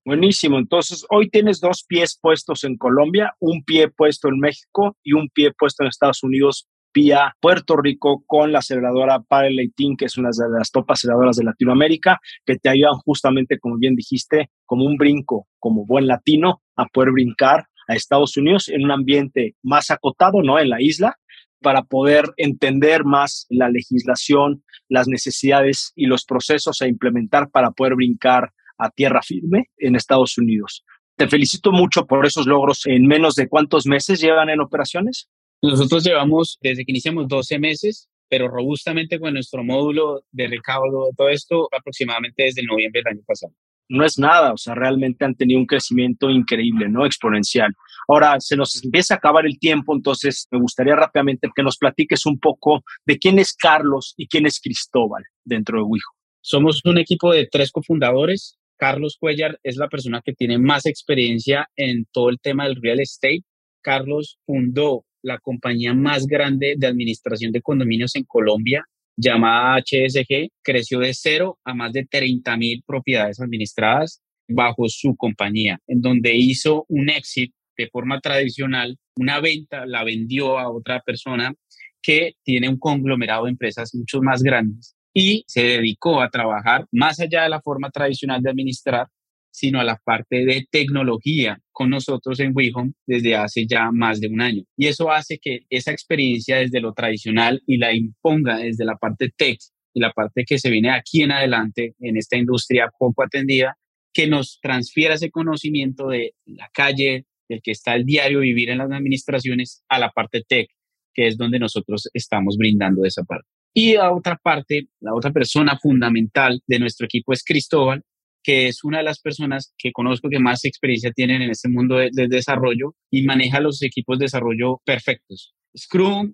[0.05, 0.57] Buenísimo.
[0.57, 5.29] Entonces, hoy tienes dos pies puestos en Colombia, un pie puesto en México y un
[5.29, 10.29] pie puesto en Estados Unidos vía Puerto Rico con la aceleradora Parallel que es una
[10.29, 14.97] de las top aceleradoras de Latinoamérica, que te ayudan justamente, como bien dijiste, como un
[14.97, 20.41] brinco, como buen latino, a poder brincar a Estados Unidos en un ambiente más acotado,
[20.43, 20.59] ¿no?
[20.59, 21.17] En la isla,
[21.61, 27.95] para poder entender más la legislación, las necesidades y los procesos a implementar para poder
[27.95, 30.85] brincar a tierra firme en Estados Unidos.
[31.17, 32.85] Te felicito mucho por esos logros.
[32.85, 35.27] ¿En menos de cuántos meses llevan en operaciones?
[35.61, 41.27] Nosotros llevamos, desde que iniciamos, 12 meses, pero robustamente con nuestro módulo de recaudo, todo
[41.27, 43.53] esto aproximadamente desde noviembre del año pasado
[43.89, 47.05] no es nada, o sea, realmente han tenido un crecimiento increíble, ¿no?
[47.05, 47.73] Exponencial.
[48.07, 52.25] Ahora, se nos empieza a acabar el tiempo, entonces me gustaría rápidamente que nos platiques
[52.25, 56.13] un poco de quién es Carlos y quién es Cristóbal dentro de Wijo.
[56.41, 58.57] Somos un equipo de tres cofundadores.
[58.77, 62.99] Carlos Cuellar es la persona que tiene más experiencia en todo el tema del real
[62.99, 63.43] estate.
[63.81, 68.85] Carlos fundó la compañía más grande de administración de condominios en Colombia,
[69.19, 75.79] llamada HSG, creció de cero a más de 30 mil propiedades administradas bajo su compañía,
[75.87, 81.53] en donde hizo un éxito de forma tradicional, una venta, la vendió a otra persona
[82.01, 87.19] que tiene un conglomerado de empresas mucho más grandes y se dedicó a trabajar más
[87.19, 89.07] allá de la forma tradicional de administrar
[89.51, 94.27] sino a la parte de tecnología con nosotros en WeHome desde hace ya más de
[94.27, 94.63] un año.
[94.77, 99.31] Y eso hace que esa experiencia desde lo tradicional y la imponga desde la parte
[99.35, 99.59] tech
[99.93, 103.77] y la parte que se viene aquí en adelante en esta industria poco atendida,
[104.13, 108.79] que nos transfiera ese conocimiento de la calle, del que está el diario vivir en
[108.79, 110.69] las administraciones, a la parte tech,
[111.13, 113.47] que es donde nosotros estamos brindando esa parte.
[113.73, 118.03] Y a otra parte, la otra persona fundamental de nuestro equipo es Cristóbal,
[118.43, 121.97] que es una de las personas que conozco que más experiencia tienen en este mundo
[121.97, 125.53] de, desarrollo y maneja los equipos de desarrollo perfectos.
[125.77, 126.33] Scrum,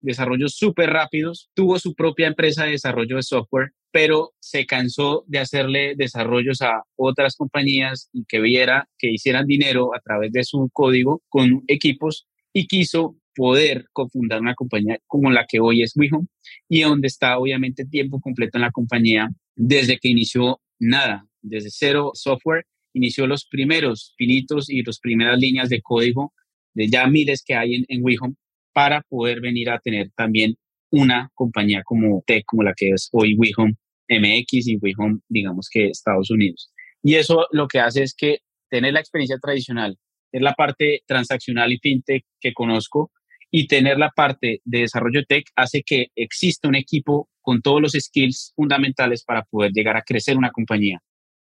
[0.00, 5.38] desarrollos súper rápidos, tuvo su propia empresa de desarrollo de software, pero se cansó de
[5.38, 10.68] hacerle desarrollos a otras compañías y que viera que hicieran dinero a través de su
[10.72, 16.26] código con equipos y quiso poder cofundar una compañía como la que hoy es WeHome
[16.68, 22.12] y donde está obviamente tiempo completo en la compañía desde que inició nada, desde cero
[22.14, 26.32] software, inició los primeros pinitos y las primeras líneas de código
[26.74, 28.34] de ya miles que hay en, en WeHome
[28.72, 30.56] para poder venir a tener también
[30.90, 33.74] una compañía como Tech, como la que es hoy WeHome
[34.08, 36.70] MX y WeHome, digamos que Estados Unidos.
[37.02, 38.38] Y eso lo que hace es que
[38.68, 39.98] tener la experiencia tradicional,
[40.32, 43.10] es la parte transaccional y fintech que conozco,
[43.50, 47.92] y tener la parte de desarrollo tech hace que exista un equipo con todos los
[47.92, 51.00] skills fundamentales para poder llegar a crecer una compañía.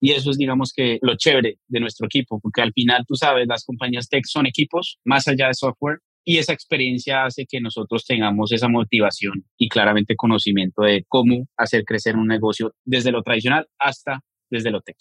[0.01, 3.47] Y eso es, digamos que, lo chévere de nuestro equipo, porque al final, tú sabes,
[3.49, 8.05] las compañías tech son equipos más allá de software y esa experiencia hace que nosotros
[8.05, 13.67] tengamos esa motivación y claramente conocimiento de cómo hacer crecer un negocio desde lo tradicional
[13.79, 14.21] hasta
[14.51, 14.97] desde lo tech.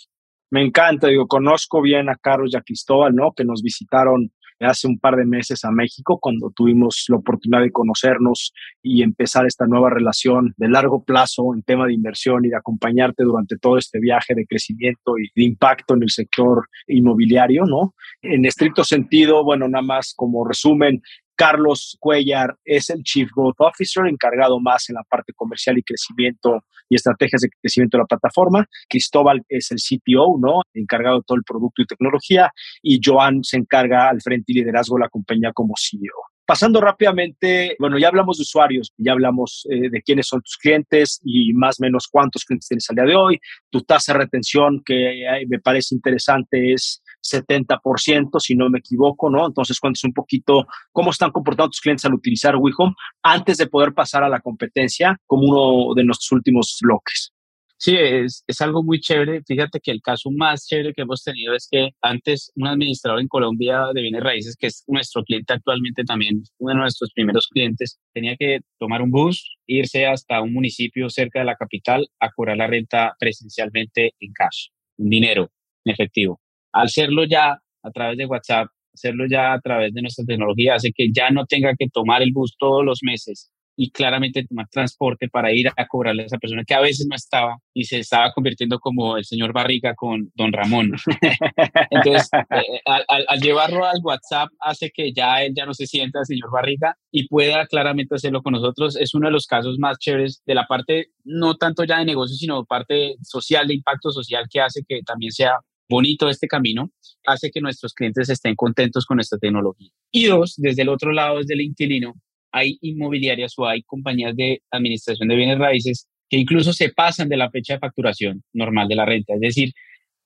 [0.50, 3.34] Me encanta, digo, conozco bien a Carlos y a Cristóbal, ¿no?
[3.34, 7.72] Que nos visitaron hace un par de meses a México cuando tuvimos la oportunidad de
[7.72, 12.58] conocernos y empezar esta nueva relación de largo plazo en tema de inversión y de
[12.58, 17.94] acompañarte durante todo este viaje de crecimiento y de impacto en el sector inmobiliario, ¿no?
[18.22, 21.02] En estricto sentido, bueno, nada más como resumen,
[21.38, 26.64] Carlos Cuellar es el Chief Growth Officer, encargado más en la parte comercial y crecimiento
[26.90, 28.66] y estrategias de crecimiento de la plataforma.
[28.90, 30.64] Cristóbal es el CTO, ¿no?
[30.74, 32.52] Encargado de todo el producto y tecnología.
[32.82, 36.16] Y Joan se encarga al frente y liderazgo de la compañía como CEO.
[36.46, 41.20] Pasando rápidamente, bueno, ya hablamos de usuarios, ya hablamos eh, de quiénes son tus clientes
[41.24, 43.40] y más o menos cuántos clientes tienes al día de hoy.
[43.70, 49.46] Tu tasa de retención, que me parece interesante, es 70%, si no me equivoco, ¿no?
[49.46, 52.94] Entonces, cuéntanos un poquito cómo están comportando tus clientes al utilizar WeHome
[53.24, 57.34] antes de poder pasar a la competencia como uno de nuestros últimos bloques.
[57.80, 59.44] Sí, es, es, algo muy chévere.
[59.48, 63.28] Fíjate que el caso más chévere que hemos tenido es que antes un administrador en
[63.28, 68.00] Colombia de bienes raíces, que es nuestro cliente actualmente también, uno de nuestros primeros clientes,
[68.14, 72.58] tenía que tomar un bus, irse hasta un municipio cerca de la capital a cobrar
[72.58, 75.52] la renta presencialmente en cash, en dinero,
[75.86, 76.42] en efectivo.
[76.72, 80.92] Al hacerlo ya a través de WhatsApp, hacerlo ya a través de nuestra tecnología, hace
[80.92, 85.30] que ya no tenga que tomar el bus todos los meses y claramente tomar transporte
[85.30, 88.34] para ir a cobrarle a esa persona que a veces no estaba y se estaba
[88.34, 90.94] convirtiendo como el señor Barriga con don Ramón.
[91.92, 96.26] Entonces, eh, al, llevarlo al WhatsApp hace que ya él ya no se sienta el
[96.26, 98.96] señor Barriga y pueda claramente hacerlo con nosotros.
[98.96, 102.36] Es uno de los casos más chéveres de la parte, no tanto ya de negocio,
[102.36, 105.54] sino parte social, de impacto social que hace que también sea
[105.90, 106.92] bonito este camino,
[107.26, 109.90] hace que nuestros clientes estén contentos con esta tecnología.
[110.12, 112.16] Y dos, desde el otro lado, desde el inquilino,
[112.52, 117.38] hay inmobiliarias o hay compañías de administración de bienes raíces que incluso se pasan de
[117.38, 119.74] la fecha de facturación normal de la renta, es decir,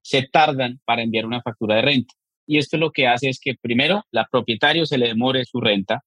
[0.02, 2.14] se tardan para enviar una factura de renta.
[2.48, 6.04] Y esto lo que hace es que primero, la propietario se le demore su renta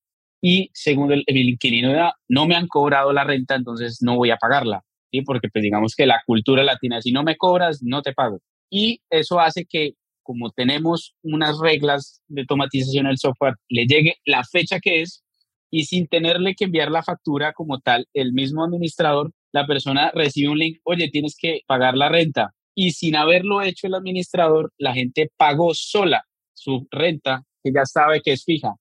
[0.46, 4.36] y segundo, el, inquilino da, no me han cobrado la renta, entonces no voy a
[4.36, 4.82] pagarla.
[5.10, 5.22] ¿sí?
[5.22, 8.40] Porque pues digamos que la cultura latina, si no me cobras, no te pago.
[8.76, 9.92] Y eso hace que
[10.24, 15.22] como tenemos unas reglas de automatización del software, le llegue la fecha que es
[15.70, 20.50] y sin tenerle que enviar la factura como tal, el mismo administrador, la persona recibe
[20.50, 22.52] un link, oye, tienes que pagar la renta.
[22.74, 28.22] Y sin haberlo hecho el administrador, la gente pagó sola su renta, que ya sabe
[28.22, 28.74] que es fija.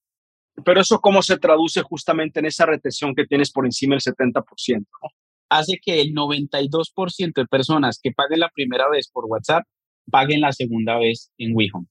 [0.65, 4.43] Pero eso cómo se traduce justamente en esa retención que tienes por encima del 70%,
[4.77, 5.09] ¿no?
[5.49, 9.63] Hace que el 92% de personas que paguen la primera vez por WhatsApp
[10.09, 11.87] paguen la segunda vez en WeHome.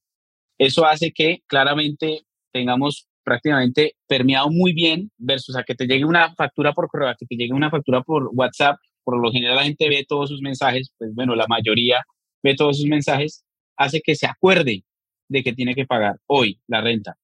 [0.57, 6.33] Eso hace que claramente tengamos prácticamente permeado muy bien versus a que te llegue una
[6.35, 8.77] factura por correo, que te llegue una factura por WhatsApp.
[9.03, 12.03] Por lo general la gente ve todos sus mensajes, pues bueno, la mayoría
[12.41, 13.43] ve todos sus mensajes,
[13.77, 14.83] hace que se acuerde
[15.29, 17.17] de que tiene que pagar hoy la renta,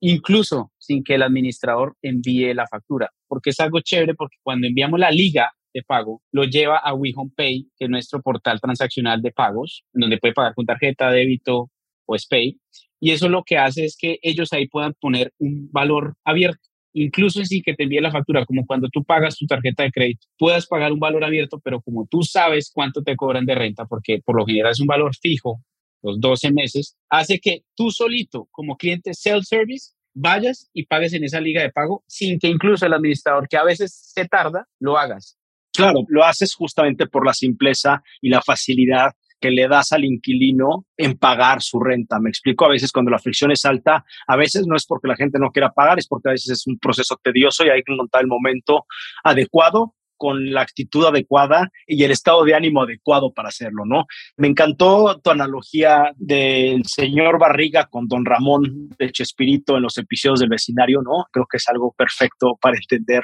[0.00, 5.00] incluso sin que el administrador envíe la factura, porque es algo chévere porque cuando enviamos
[5.00, 9.32] la liga de pago, lo lleva a WeHome Pay, que es nuestro portal transaccional de
[9.32, 11.70] pagos, donde puede pagar con tarjeta, débito
[12.06, 12.58] o SPAY,
[13.00, 16.60] y eso lo que hace es que ellos ahí puedan poner un valor abierto.
[16.94, 20.26] Incluso sin que te envíe la factura, como cuando tú pagas tu tarjeta de crédito,
[20.38, 24.20] puedas pagar un valor abierto, pero como tú sabes cuánto te cobran de renta, porque
[24.24, 25.62] por lo general es un valor fijo,
[26.02, 31.40] los 12 meses, hace que tú solito, como cliente self-service, vayas y pagues en esa
[31.40, 35.37] liga de pago sin que incluso el administrador, que a veces se tarda, lo hagas.
[35.78, 40.86] Claro, lo haces justamente por la simpleza y la facilidad que le das al inquilino
[40.96, 42.18] en pagar su renta.
[42.18, 45.14] Me explico, a veces cuando la fricción es alta, a veces no es porque la
[45.14, 47.92] gente no quiera pagar, es porque a veces es un proceso tedioso y hay que
[47.92, 48.86] encontrar el momento
[49.22, 54.06] adecuado con la actitud adecuada y el estado de ánimo adecuado para hacerlo, ¿no?
[54.36, 60.40] Me encantó tu analogía del señor Barriga con don Ramón de Chespirito en los episodios
[60.40, 61.26] del vecindario, ¿no?
[61.30, 63.22] Creo que es algo perfecto para entender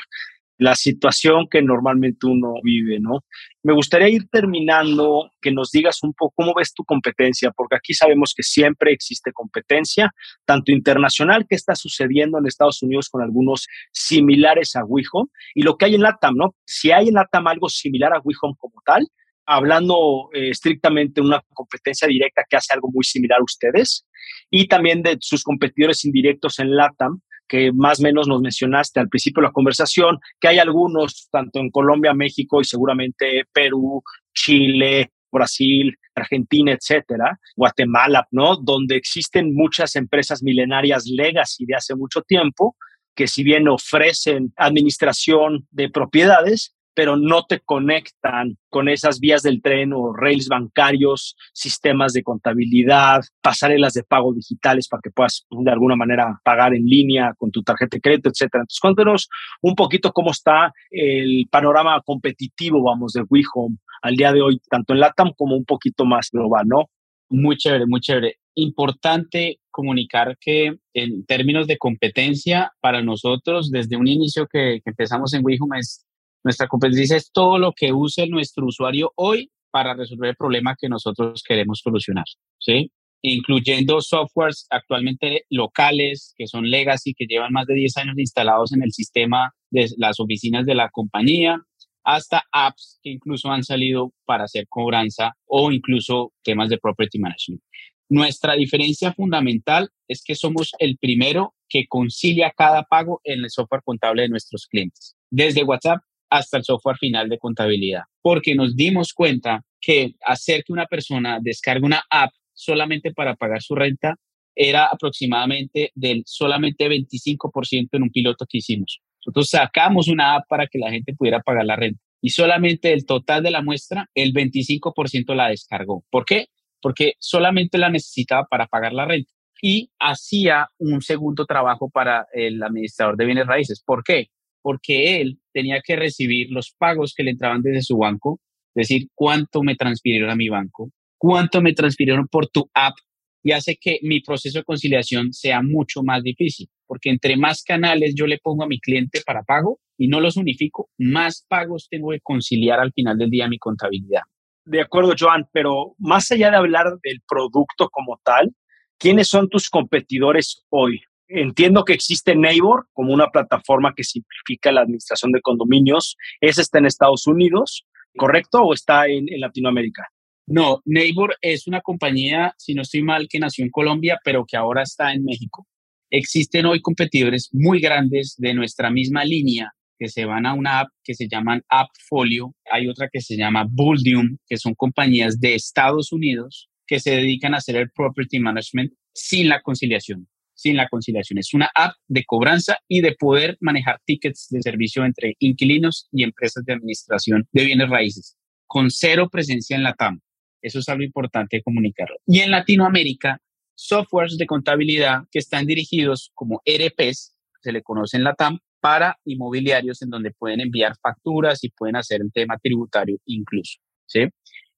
[0.59, 3.25] la situación que normalmente uno vive, ¿no?
[3.63, 7.95] Me gustaría ir terminando, que nos digas un poco cómo ves tu competencia, porque aquí
[7.95, 10.13] sabemos que siempre existe competencia,
[10.45, 15.77] tanto internacional que está sucediendo en Estados Unidos con algunos similares a WeHome y lo
[15.77, 16.55] que hay en LATAM, ¿no?
[16.65, 19.07] Si hay en LATAM algo similar a WeHome como tal,
[19.47, 24.07] hablando eh, estrictamente de una competencia directa que hace algo muy similar a ustedes
[24.51, 29.09] y también de sus competidores indirectos en LATAM, que más o menos nos mencionaste al
[29.09, 34.03] principio de la conversación, que hay algunos, tanto en Colombia, México y seguramente Perú,
[34.35, 38.57] Chile, Brasil, Argentina, etcétera, Guatemala, ¿no?
[38.57, 42.77] Donde existen muchas empresas milenarias legacy de hace mucho tiempo,
[43.15, 49.61] que si bien ofrecen administración de propiedades, pero no te conectan con esas vías del
[49.61, 55.71] tren o rails bancarios, sistemas de contabilidad, pasarelas de pago digitales para que puedas de
[55.71, 58.63] alguna manera pagar en línea con tu tarjeta de crédito, etcétera.
[58.63, 59.29] Entonces, cuéntanos
[59.63, 64.93] un poquito cómo está el panorama competitivo, vamos, de WeHome al día de hoy, tanto
[64.93, 66.91] en LATAM como un poquito más global, ¿no?
[67.31, 68.37] Muy chévere, muy chévere.
[68.55, 75.45] Importante comunicar que en términos de competencia, para nosotros, desde un inicio que, empezamos en
[75.45, 76.07] WeHome, es,
[76.45, 80.89] nuestra competencia es todo lo que use nuestro usuario hoy para resolver el problema que
[80.89, 82.27] nosotros queremos solucionar,
[82.59, 82.93] ¿sí?
[83.23, 88.83] Incluyendo softwares actualmente locales, que son legacy, que llevan más de 10 años instalados en
[88.83, 91.59] el sistema de las oficinas de la compañía,
[92.05, 97.63] hasta apps que incluso han salido para hacer cobranza o incluso temas de property management.
[98.11, 103.83] Nuestra diferencia fundamental es que somos el primero que concilia cada pago en el software
[103.83, 109.13] contable de nuestros clientes, desde WhatsApp hasta el software final de contabilidad, porque nos dimos
[109.13, 114.17] cuenta que hacer que una persona descargue una app solamente para pagar su renta
[114.55, 119.01] era aproximadamente del solamente 25% en un piloto que hicimos.
[119.27, 123.05] Nosotros sacamos una app para que la gente pudiera pagar la renta y solamente el
[123.05, 126.05] total de la muestra, el 25% la descargó.
[126.11, 126.47] ¿Por qué?
[126.81, 132.63] Porque solamente la necesitaba para pagar la renta y hacía un segundo trabajo para el
[132.63, 133.83] administrador de bienes raíces.
[133.85, 134.29] ¿Por qué?
[134.63, 138.41] Porque él tenía que recibir los pagos que le entraban desde su banco,
[138.75, 142.95] es decir, cuánto me transfirieron a mi banco, cuánto me transfirieron por tu app
[143.43, 148.15] y hace que mi proceso de conciliación sea mucho más difícil, porque entre más canales
[148.17, 152.11] yo le pongo a mi cliente para pago y no los unifico, más pagos tengo
[152.11, 154.23] que conciliar al final del día mi contabilidad.
[154.65, 158.51] De acuerdo, Joan, pero más allá de hablar del producto como tal,
[158.99, 161.03] ¿quiénes son tus competidores hoy?
[161.37, 166.17] Entiendo que existe Neighbor como una plataforma que simplifica la administración de condominios.
[166.41, 167.85] ¿Ese está en Estados Unidos,
[168.17, 170.07] correcto, o está en Latinoamérica?
[170.47, 174.57] No, Neighbor es una compañía, si no estoy mal, que nació en Colombia, pero que
[174.57, 175.67] ahora está en México.
[176.09, 180.89] Existen hoy competidores muy grandes de nuestra misma línea que se van a una app
[181.03, 182.55] que se llaman AppFolio.
[182.71, 187.55] Hay otra que se llama Buldium, que son compañías de Estados Unidos que se dedican
[187.55, 190.29] a hacer el property management sin la conciliación.
[190.55, 191.39] Sin la conciliación.
[191.39, 196.23] Es una app de cobranza y de poder manejar tickets de servicio entre inquilinos y
[196.23, 198.37] empresas de administración de bienes raíces,
[198.67, 200.21] con cero presencia en la TAM.
[200.63, 202.17] Eso es algo importante comunicarlo.
[202.27, 203.41] Y en Latinoamérica,
[203.75, 209.19] softwares de contabilidad que están dirigidos como ERPs, se le conoce en la TAM, para
[209.25, 213.79] inmobiliarios en donde pueden enviar facturas y pueden hacer un tema tributario incluso.
[214.05, 214.29] ¿sí?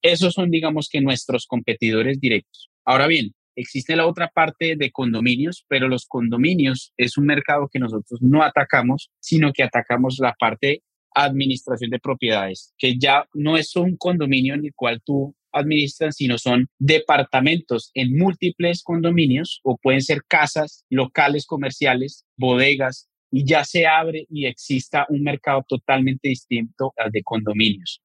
[0.01, 2.69] Esos son, digamos que, nuestros competidores directos.
[2.85, 7.79] Ahora bien, existe la otra parte de condominios, pero los condominios es un mercado que
[7.79, 10.83] nosotros no atacamos, sino que atacamos la parte
[11.13, 16.37] administración de propiedades, que ya no es un condominio en el cual tú administran, sino
[16.37, 23.85] son departamentos en múltiples condominios o pueden ser casas, locales comerciales, bodegas, y ya se
[23.85, 28.01] abre y exista un mercado totalmente distinto al de condominios.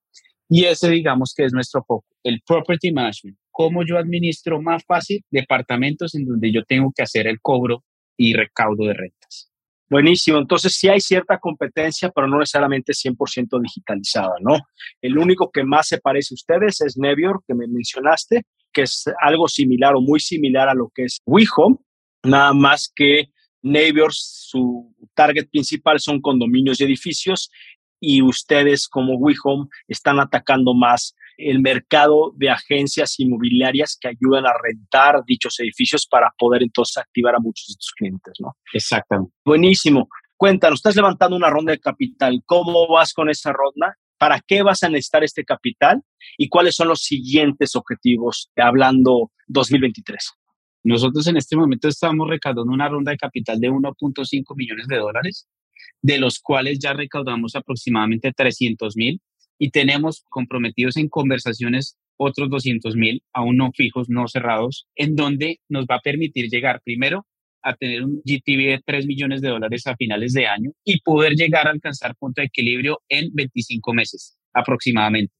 [0.48, 3.36] Y ese digamos que es nuestro foco, el property management.
[3.52, 7.84] Cómo yo administro más fácil departamentos en donde yo tengo que hacer el cobro
[8.16, 9.52] y recaudo de rentas.
[9.88, 10.38] Buenísimo.
[10.38, 14.56] Entonces sí hay cierta competencia, pero no necesariamente 100% digitalizada, ¿no?
[15.02, 18.42] El único que más se parece a ustedes es Nevior, que me mencionaste,
[18.72, 21.76] que es algo similar o muy similar a lo que es WeHome,
[22.22, 27.50] nada más que Nevior, su target principal son condominios y edificios
[28.00, 31.14] y ustedes como WeHome están atacando más
[31.50, 37.34] el mercado de agencias inmobiliarias que ayudan a rentar dichos edificios para poder entonces activar
[37.34, 38.56] a muchos de tus clientes, ¿no?
[38.72, 39.32] Exactamente.
[39.44, 40.08] Buenísimo.
[40.36, 42.42] Cuéntanos, estás levantando una ronda de capital.
[42.46, 43.96] ¿Cómo vas con esa ronda?
[44.18, 46.02] ¿Para qué vas a necesitar este capital?
[46.36, 50.32] ¿Y cuáles son los siguientes objetivos hablando 2023?
[50.84, 55.48] Nosotros en este momento estamos recaudando una ronda de capital de 1.5 millones de dólares,
[56.00, 59.20] de los cuales ya recaudamos aproximadamente 300 mil
[59.58, 65.60] y tenemos comprometidos en conversaciones otros 200 mil, aún no fijos, no cerrados, en donde
[65.68, 67.26] nos va a permitir llegar primero
[67.62, 71.34] a tener un GTV de 3 millones de dólares a finales de año y poder
[71.34, 75.32] llegar a alcanzar punto de equilibrio en 25 meses aproximadamente.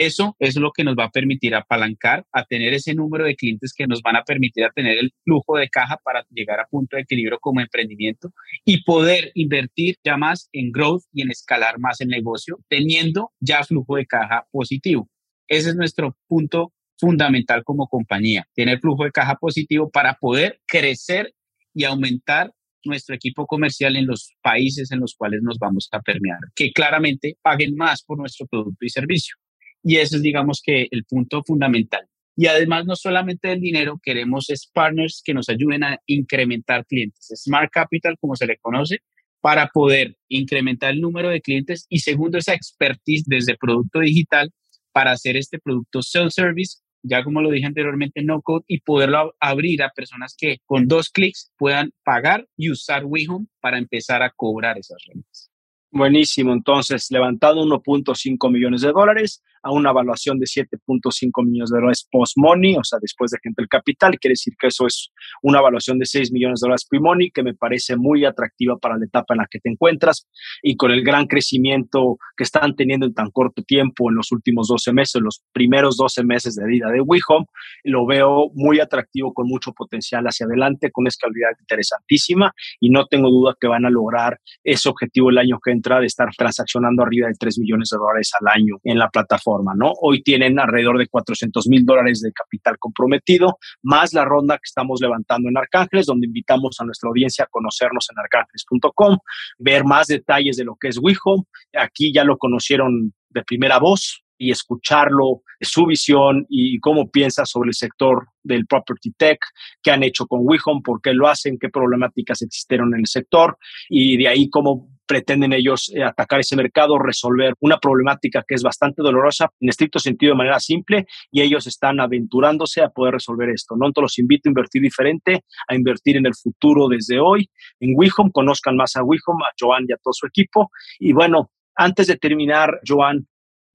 [0.00, 3.74] Eso es lo que nos va a permitir apalancar a tener ese número de clientes
[3.76, 6.96] que nos van a permitir a tener el flujo de caja para llegar a punto
[6.96, 8.32] de equilibrio como emprendimiento
[8.64, 13.62] y poder invertir ya más en growth y en escalar más el negocio, teniendo ya
[13.62, 15.06] flujo de caja positivo.
[15.46, 21.34] Ese es nuestro punto fundamental como compañía, tener flujo de caja positivo para poder crecer
[21.74, 22.50] y aumentar
[22.86, 27.36] nuestro equipo comercial en los países en los cuales nos vamos a permear, que claramente
[27.42, 29.36] paguen más por nuestro producto y servicio.
[29.82, 32.06] Y ese es, digamos, que el punto fundamental.
[32.36, 37.32] Y además, no solamente el dinero, queremos partners que nos ayuden a incrementar clientes.
[37.34, 39.00] Smart Capital, como se le conoce,
[39.40, 44.50] para poder incrementar el número de clientes y segundo, esa expertise desde producto digital
[44.92, 49.82] para hacer este producto self-service, ya como lo dije anteriormente, no code, y poderlo abrir
[49.82, 54.78] a personas que con dos clics puedan pagar y usar WeHome para empezar a cobrar
[54.78, 55.50] esas rentas.
[55.90, 62.08] Buenísimo, entonces levantado 1.5 millones de dólares, a una evaluación de 7.5 millones de dólares
[62.10, 65.10] post-money, o sea, después de que entre el capital, quiere decir que eso es
[65.42, 69.04] una evaluación de 6 millones de dólares pre-money, que me parece muy atractiva para la
[69.04, 70.26] etapa en la que te encuentras.
[70.62, 74.68] Y con el gran crecimiento que están teniendo en tan corto tiempo en los últimos
[74.68, 77.46] 12 meses, los primeros 12 meses de vida de WeHome,
[77.84, 82.52] lo veo muy atractivo con mucho potencial hacia adelante, con una escalabilidad interesantísima.
[82.80, 86.06] Y no tengo duda que van a lograr ese objetivo el año que entra de
[86.06, 89.92] estar transaccionando arriba de 3 millones de dólares al año en la plataforma ¿no?
[90.00, 95.00] Hoy tienen alrededor de 400 mil dólares de capital comprometido, más la ronda que estamos
[95.00, 99.18] levantando en Arcángeles, donde invitamos a nuestra audiencia a conocernos en arcángeles.com,
[99.58, 101.44] ver más detalles de lo que es WeHome.
[101.76, 107.68] Aquí ya lo conocieron de primera voz, y escucharlo, su visión y cómo piensa sobre
[107.68, 109.38] el sector del property tech,
[109.82, 113.58] qué han hecho con WeHome, por qué lo hacen, qué problemáticas existieron en el sector
[113.90, 118.62] y de ahí cómo pretenden ellos eh, atacar ese mercado, resolver una problemática que es
[118.62, 123.48] bastante dolorosa, en estricto sentido de manera simple, y ellos están aventurándose a poder resolver
[123.50, 123.74] esto.
[123.74, 123.88] ¿no?
[123.88, 127.50] Entonces los invito a invertir diferente, a invertir en el futuro desde hoy,
[127.80, 130.70] en WeHome, conozcan más a WeHome, a Joan y a todo su equipo.
[131.00, 133.26] Y bueno, antes de terminar, Joan,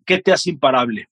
[0.06, 1.08] ¿qué te hace imparable?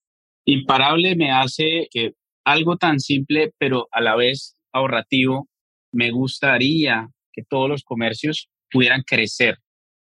[0.46, 2.14] Imparable me hace que
[2.46, 5.50] algo tan simple, pero a la vez ahorrativo,
[5.92, 9.58] me gustaría que todos los comercios pudieran crecer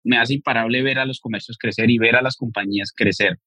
[0.08, 3.38] me hace imparable ver a los comercios crecer y ver a las compañías crecer,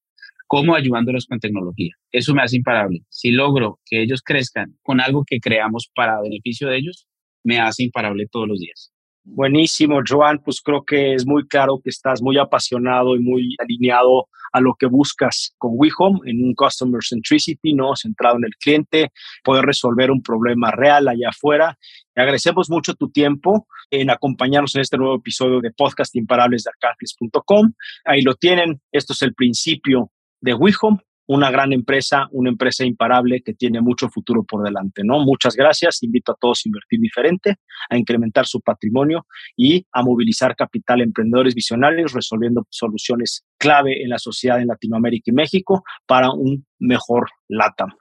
[0.45, 1.95] como ayudándolos con tecnología.
[2.11, 2.99] Eso me hace imparable.
[3.09, 7.07] Si logro que ellos crezcan con algo que creamos para beneficio de ellos,
[7.43, 8.93] me hace imparable todos los días.
[9.23, 10.39] Buenísimo, Joan.
[10.43, 14.75] Pues creo que es muy claro que estás muy apasionado y muy alineado a lo
[14.77, 17.95] que buscas con WeHome en un Customer Centricity, ¿no?
[17.95, 19.11] Centrado en el cliente,
[19.43, 21.77] poder resolver un problema real allá afuera.
[22.15, 27.73] agradecemos mucho tu tiempo en acompañarnos en este nuevo episodio de Podcast Imparables de Arcángeles.com.
[28.05, 28.81] Ahí lo tienen.
[28.91, 30.11] Esto es el principio
[30.41, 30.99] de WeHome
[31.31, 35.19] una gran empresa, una empresa imparable que tiene mucho futuro por delante, ¿no?
[35.19, 36.03] Muchas gracias.
[36.03, 37.55] Invito a todos a invertir diferente,
[37.89, 39.25] a incrementar su patrimonio
[39.55, 45.33] y a movilizar capital emprendedores visionarios, resolviendo soluciones clave en la sociedad en Latinoamérica y
[45.33, 47.91] México para un mejor LATAM.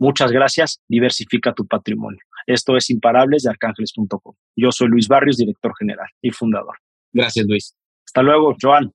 [0.00, 0.82] Muchas gracias.
[0.88, 2.18] Diversifica tu patrimonio.
[2.44, 4.34] Esto es Imparables de arcángeles.com.
[4.56, 6.76] Yo soy Luis Barrios, director general y fundador.
[7.12, 7.76] Gracias, Luis.
[8.04, 8.88] Hasta luego, Joan.